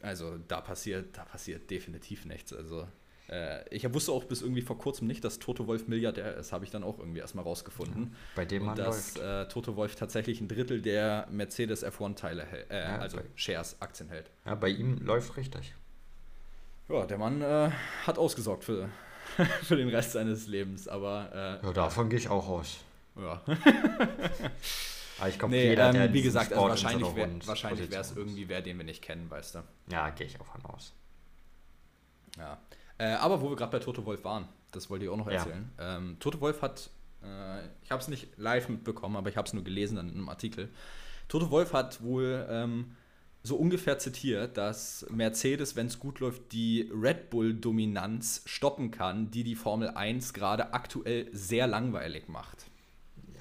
[0.01, 2.51] also da passiert, da passiert definitiv nichts.
[2.51, 2.88] Also
[3.30, 6.51] äh, ich wusste auch bis irgendwie vor kurzem nicht, dass Toto Wolf Milliardär ist.
[6.51, 8.03] Habe ich dann auch irgendwie erstmal rausgefunden.
[8.03, 12.84] Ja, bei dem Und dass äh, Toto Wolf tatsächlich ein Drittel der Mercedes F1-Teile, äh,
[12.84, 14.30] ja, also Shares, Aktien hält.
[14.45, 15.73] Ja, bei ihm läuft richtig.
[16.88, 17.71] Ja, der Mann äh,
[18.05, 18.89] hat ausgesorgt für,
[19.63, 20.88] für den Rest seines Lebens.
[20.88, 22.78] Aber äh, ja, davon gehe ich auch aus.
[23.15, 23.41] Ja.
[25.17, 28.15] Aber ich glaube, Nee, jeder, der ähm, wie gesagt, also wahrscheinlich wäre wahrscheinlich wäre es
[28.15, 29.63] irgendwie wer, den wir nicht kennen, weißt du.
[29.89, 30.93] Ja, gehe ich auch von aus.
[32.38, 32.57] Ja.
[32.98, 35.34] Äh, aber wo wir gerade bei Toto Wolf waren, das wollte ich auch noch Ja.
[35.39, 35.70] erzählen.
[35.80, 36.89] Ähm, Toto Wolf hat,
[37.24, 40.30] äh, ich habe es nicht live mitbekommen, aber ich habe es nur gelesen in einem
[40.30, 40.70] Artikel.
[41.28, 42.96] Toto Wolf hat wohl ähm,
[43.43, 49.43] so ungefähr zitiert, dass Mercedes, wenn es gut läuft, die Red Bull-Dominanz stoppen kann, die
[49.43, 52.66] die Formel 1 gerade aktuell sehr langweilig macht.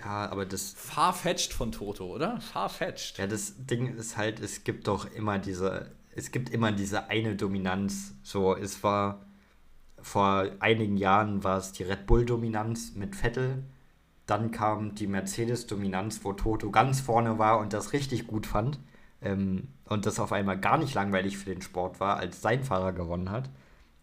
[0.01, 2.41] Ja, aber das, Farfetched von Toto, oder?
[2.41, 3.17] Farfetched.
[3.19, 7.37] ja, das Ding ist halt, es gibt doch immer diese, es gibt immer diese eine
[7.37, 8.15] Dominanz.
[8.23, 9.25] So, es war
[10.05, 13.65] vor einigen Jahren war es die Red Bull-Dominanz mit Vettel.
[14.27, 18.79] Dann kam die Mercedes-Dominanz, wo Toto ganz vorne war und das richtig gut fand.
[19.23, 22.93] Ähm, und das auf einmal gar nicht langweilig für den Sport war, als sein Fahrer
[22.93, 23.49] gewonnen hat.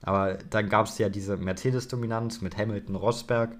[0.01, 3.55] Aber dann gab es ja diese Mercedes-Dominanz mit Hamilton, Rosberg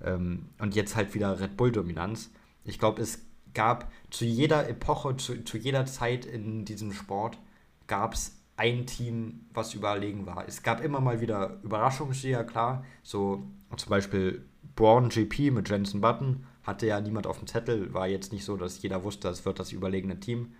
[0.00, 2.32] ähm, und jetzt halt wieder Red Bull-Dominanz.
[2.64, 3.24] Ich glaube, es
[3.54, 7.38] gab zu jeder Epoche, zu, zu jeder Zeit in diesem Sport,
[7.86, 10.46] gab es ein Team, was überlegen war.
[10.46, 12.84] Es gab immer mal wieder Überraschungssieger, klar.
[13.02, 13.46] So
[13.76, 14.44] zum Beispiel
[14.74, 17.94] Braun GP mit Jensen Button hatte ja niemand auf dem Zettel.
[17.94, 20.54] War jetzt nicht so, dass jeder wusste, es wird das überlegene Team.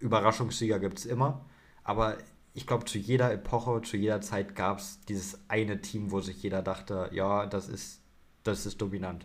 [0.00, 1.44] Überraschungssieger gibt es immer.
[1.84, 2.18] Aber
[2.52, 6.42] ich glaube, zu jeder Epoche, zu jeder Zeit gab es dieses eine Team, wo sich
[6.42, 8.02] jeder dachte, ja, das ist,
[8.42, 9.24] das ist dominant.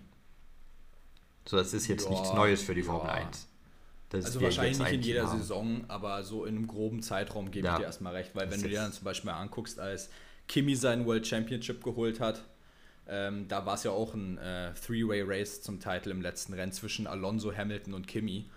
[1.47, 2.87] So, das ist jetzt Ja, nichts Neues für die ja.
[2.87, 3.47] Formel 1.
[4.17, 5.39] Das Also wahrscheinlich nicht in jeder haben.
[5.39, 7.73] Saison, aber so in einem groben Zeitraum gebe Ja.
[7.73, 10.09] ich dir erstmal recht, weil Das wenn du dir dann zum Beispiel mal anguckst, als
[10.47, 12.43] Kimi seinen World Championship geholt hat,
[13.07, 17.05] ähm, da war es ja auch ein äh, Three-Way-Race zum Titel im letzten Rennen zwischen
[17.07, 18.49] Alonso, Hamilton und Kimi,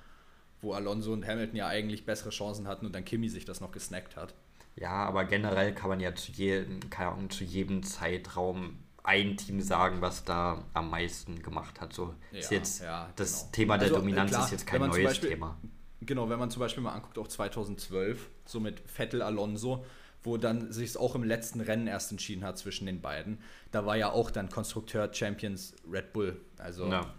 [0.63, 3.73] wo Alonso und Hamilton ja eigentlich bessere Chancen hatten und dann Kimi sich das noch
[3.73, 4.35] gesnackt hat.
[4.77, 8.79] Ja, aber generell kann man ja zu jedem, keine Ahnung, zu jedem Zeitraum
[9.09, 11.95] ein Team sagen, was da am meisten gemacht hat.
[11.95, 13.53] So ist Ja, jetzt ja, das genau.
[13.53, 15.57] Thema der Also, äh, Dominanz klar, ist jetzt kein neues Beispiel- Thema.
[16.03, 19.85] Genau, wenn man zum Beispiel mal anguckt, auch 2012, so mit Vettel Alonso,
[20.23, 23.39] wo dann sich es auch im letzten Rennen erst entschieden hat zwischen den beiden.
[23.73, 26.41] Da war ja auch dann Konstrukteur Champions Red Bull.
[26.59, 27.15] Also Ja.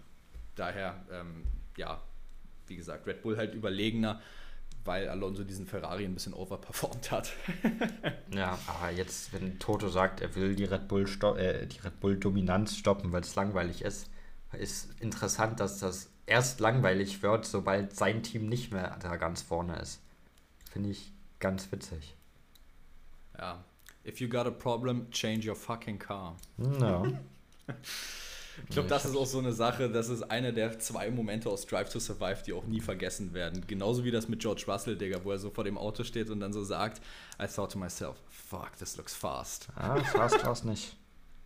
[0.56, 1.44] daher, ähm,
[1.76, 2.02] ja,
[2.68, 4.22] wie gesagt, Red Bull halt überlegener,
[4.86, 7.34] weil Alonso diesen Ferrari ein bisschen overperformt hat.
[8.34, 11.06] Ja, aber jetzt, wenn Toto sagt, er will die Red Bull
[11.38, 14.10] äh, die Red Bull Dominanz stoppen, weil es langweilig ist,
[14.54, 19.80] ist interessant, dass das erst langweilig wird, sobald sein Team nicht mehr da ganz vorne
[19.80, 20.00] ist.
[20.72, 22.16] Finde ich ganz witzig.
[23.38, 23.64] ja.
[24.06, 26.38] If you got a problem, change your fucking car.
[26.58, 27.04] Ja.
[28.68, 31.66] Ich glaube, das ist auch so eine Sache, das ist eine der zwei Momente aus
[31.66, 33.66] Drive to Survive, die auch nie vergessen werden.
[33.68, 36.40] Genauso wie das mit George Russell, Digga, wo er so vor dem Auto steht und
[36.40, 37.02] dann so sagt,
[37.42, 39.68] I thought to myself, fuck, this looks fast.
[39.76, 40.96] Ah, fast war es nicht.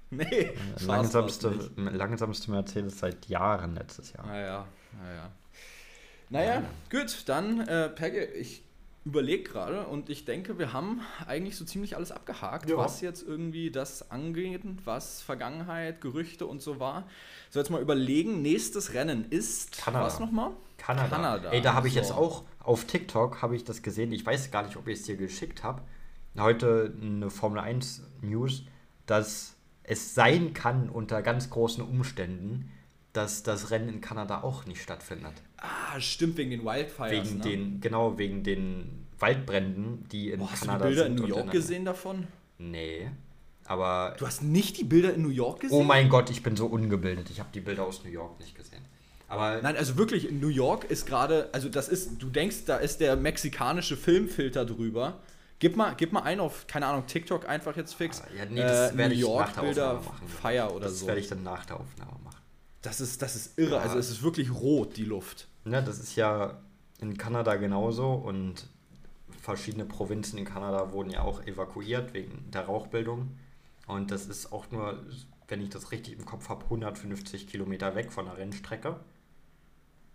[0.10, 0.52] Nee,
[0.86, 1.94] Langsamste, war's nicht.
[1.96, 4.28] langsamste Mercedes seit Jahren letztes Jahr.
[4.28, 4.68] Naja,
[5.02, 5.32] naja.
[6.30, 8.64] Naja, gut, dann, äh, Peggy, ich
[9.06, 12.78] überlege gerade und ich denke, wir haben eigentlich so ziemlich alles abgehakt, Ja.
[12.78, 17.06] was jetzt irgendwie das angeht, was Vergangenheit, Gerüchte und so war.
[17.50, 20.06] So, jetzt mal überlegen, nächstes Rennen ist Kanada.
[20.06, 20.52] was nochmal?
[20.78, 21.08] Kanada.
[21.10, 22.00] Kanada, Ey, da habe ich so.
[22.00, 24.12] jetzt auch auf TikTok habe ich das gesehen.
[24.14, 25.82] Ich weiß gar nicht, ob ich es dir geschickt habe.
[26.38, 28.64] Heute eine Formel 1 News,
[29.06, 32.72] dass es sein kann unter ganz großen Umständen,
[33.14, 35.34] dass das Rennen in Kanada auch nicht stattfindet.
[35.58, 37.12] Ah, stimmt, wegen den Wildfires.
[37.12, 37.44] wegen ne?
[37.44, 41.16] den genau wegen den Waldbränden, die in Boah, hast Kanada du die Bilder in.
[41.16, 42.28] New York in- gesehen davon?
[42.58, 43.10] Nee,
[43.66, 45.78] aber Du hast nicht die Bilder in New York gesehen?
[45.78, 47.30] oh mein Gott, ich bin so ungebildet.
[47.30, 48.84] Ich habe die Bilder aus New York nicht gesehen.
[49.30, 52.78] Aber Nein, also wirklich, in New York ist gerade, also das ist, du denkst, da
[52.78, 55.20] ist der mexikanische Filmfilter drüber.
[55.60, 58.22] Gib mal, gib mal ein auf, keine Ahnung, TikTok einfach jetzt fix.
[58.38, 60.28] ja, nee, das äh, werde New ich nach York der Bilder Aufnahme machen.
[60.28, 61.08] Fire oder das so.
[61.08, 62.33] werde ich dann nach der Aufnahme machen.
[62.84, 63.82] Das ist, das ist irre, Ja.
[63.82, 65.48] also es ist wirklich rot, die Luft.
[65.66, 66.62] Ne, das ist ja
[67.00, 68.68] in Kanada genauso und
[69.42, 73.38] verschiedene Provinzen in Kanada wurden ja auch evakuiert wegen der Rauchbildung.
[73.88, 75.04] Und das ist auch nur,
[75.48, 79.00] wenn ich das richtig im Kopf habe, 150 Kilometer weg von der Rennstrecke.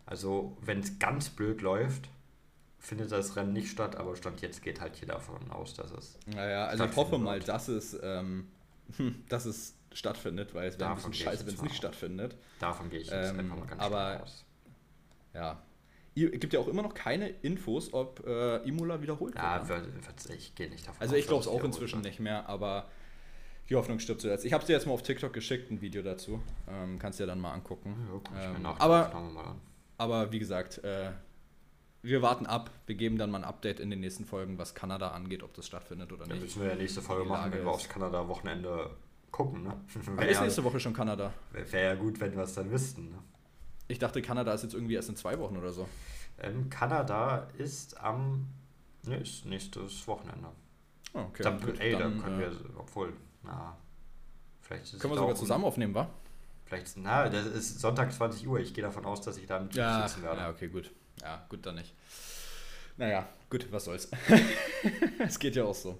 [0.06, 2.08] Also wenn es ganz blöd läuft,
[2.78, 6.18] findet das Rennen nicht statt, aber Stand jetzt geht halt jeder davon aus, dass es
[6.26, 8.48] Naja, also ich hoffe mal, dass es, ähm,
[9.28, 12.36] dass es stattfindet, weil es wäre ein bisschen scheiße, wenn es nicht stattfindet.
[12.61, 14.45] davon gehe ich jetzt Ähm, einfach mal ganz aber- aus.
[15.34, 15.62] Ja.
[16.14, 19.68] Ihr gibt ja auch immer noch keine Infos, ob äh, Imola wiederholt Ja, ne?
[19.68, 22.07] wird, wird, ich gehe nicht davon Also aus, ich glaube es auch inzwischen wird.
[22.07, 22.89] nicht mehr, aber
[23.68, 24.45] die Hoffnung stirbt zuletzt.
[24.45, 26.43] Ich habe dir jetzt mal auf TikTok geschickt, ein Video dazu.
[26.68, 27.95] Ähm, kannst dir dann mal angucken.
[28.07, 29.61] Ja, guck ich mir Ähm, aber, mal an.
[29.97, 31.11] aber wie gesagt, äh,
[32.03, 32.70] wir warten ab.
[32.86, 35.66] Wir geben dann mal ein Update in den nächsten Folgen, was Kanada angeht, ob das
[35.66, 36.43] stattfindet oder Dann nicht.
[36.43, 38.91] müssen wir ja nächste Folge machen, wenn wir aufs Kanada-Wochenende
[39.31, 39.81] gucken, ne?
[40.07, 41.33] Aber Wäre ist nächste Woche schon Kanada.
[41.53, 43.18] wär ja gut, wenn wir es dann wüssten, ne?
[43.89, 45.89] Ich dachte, Kanada ist jetzt irgendwie erst in zwei Wochen oder so.
[46.39, 48.47] Ähm, Kanada ist am
[49.05, 50.49] ne, ist nächstes Wochenende.
[51.14, 51.43] Oh, okay.
[51.43, 53.12] dann, gut, ey, dann, dann können äh, wir, obwohl,
[53.43, 53.76] na,
[54.61, 56.09] vielleicht ist es können wir sogar zusammen aufnehmen, wa?
[56.66, 58.61] Vielleicht, na, das ist Sonntag 20 Uhr.
[58.61, 60.43] Ich gehe davon aus, dass ich da Team Ja, sitzen werde.
[60.43, 60.91] ja, okay, gut.
[61.22, 61.95] Ja, gut, dann nicht.
[62.99, 64.11] Naja, gut, was soll's.
[65.18, 65.99] es geht ja auch so.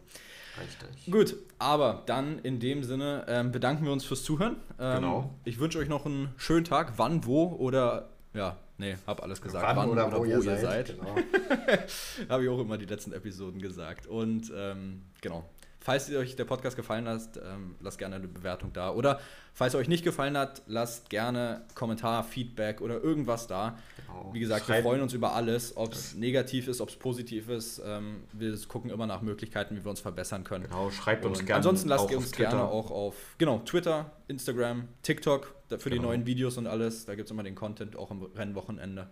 [0.61, 1.13] Richtig.
[1.13, 4.57] Gut, aber dann in dem Sinne ähm, bedanken wir uns fürs Zuhören.
[4.79, 5.31] Ähm, Genau.
[5.45, 6.95] Ich wünsche euch noch einen schönen Tag.
[6.97, 9.77] Wann, wo oder ja, nee, hab alles gesagt.
[9.77, 10.95] Wann, oder, wo, ihr seid.
[10.97, 11.17] Genau.
[12.29, 14.07] Habe ich auch immer die letzten Episoden gesagt.
[14.07, 15.45] Und ähm, genau.
[15.89, 18.91] Falls euch der Podcast gefallen hat, ähm, lasst gerne eine Bewertung da.
[18.93, 19.21] Oder
[19.55, 23.79] falls euch nicht gefallen hat, lasst gerne Kommentar, Feedback oder irgendwas da.
[24.07, 24.29] Genau.
[24.35, 27.49] Wie gesagt, wir Schreibt- freuen uns über alles, ob es negativ ist, ob es positiv
[27.49, 27.81] ist.
[27.83, 30.65] Ähm, wir gucken immer nach Möglichkeiten, wie wir uns verbessern können.
[30.65, 31.57] Genau, schreibt uns Und gerne.
[31.57, 36.09] ansonsten lasst ihr uns gerne auch auf genau, Twitter, Instagram, TikTok für die Genau.
[36.09, 37.07] neuen Videos und alles.
[37.07, 39.09] Da gibt es immer den Content, auch am Rennwochenende.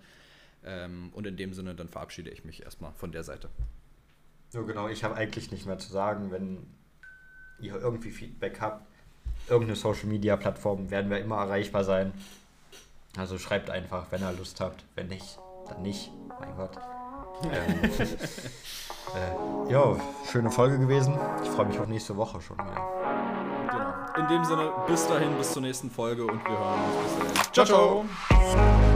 [0.63, 3.49] Ähm, und in dem Sinne, dann verabschiede ich mich erstmal von der Seite.
[4.57, 6.31] Ja, genau, ich habe eigentlich nicht mehr zu sagen.
[6.31, 6.67] Wenn
[7.61, 8.87] ihr irgendwie Feedback habt,
[9.49, 12.15] irgendeine Social Media Plattform, werden wir immer erreichbar sein.
[13.19, 14.83] Also schreibt einfach, wenn ihr Lust habt.
[14.95, 15.39] Wenn nicht,
[15.69, 16.11] dann nicht.
[16.41, 16.71] Mein Gott.
[17.45, 17.85] ähm,
[19.69, 19.97] äh, ja,
[20.31, 21.19] schöne Folge gewesen.
[21.43, 22.81] Ich freue mich auf nächste Woche schon wieder.
[23.71, 24.23] Genau.
[24.23, 27.53] In dem Sinne, bis dahin, bis zur nächsten Folge und wir hören uns bis dahin.
[27.53, 28.05] Ciao, ciao.
[28.31, 28.96] Wie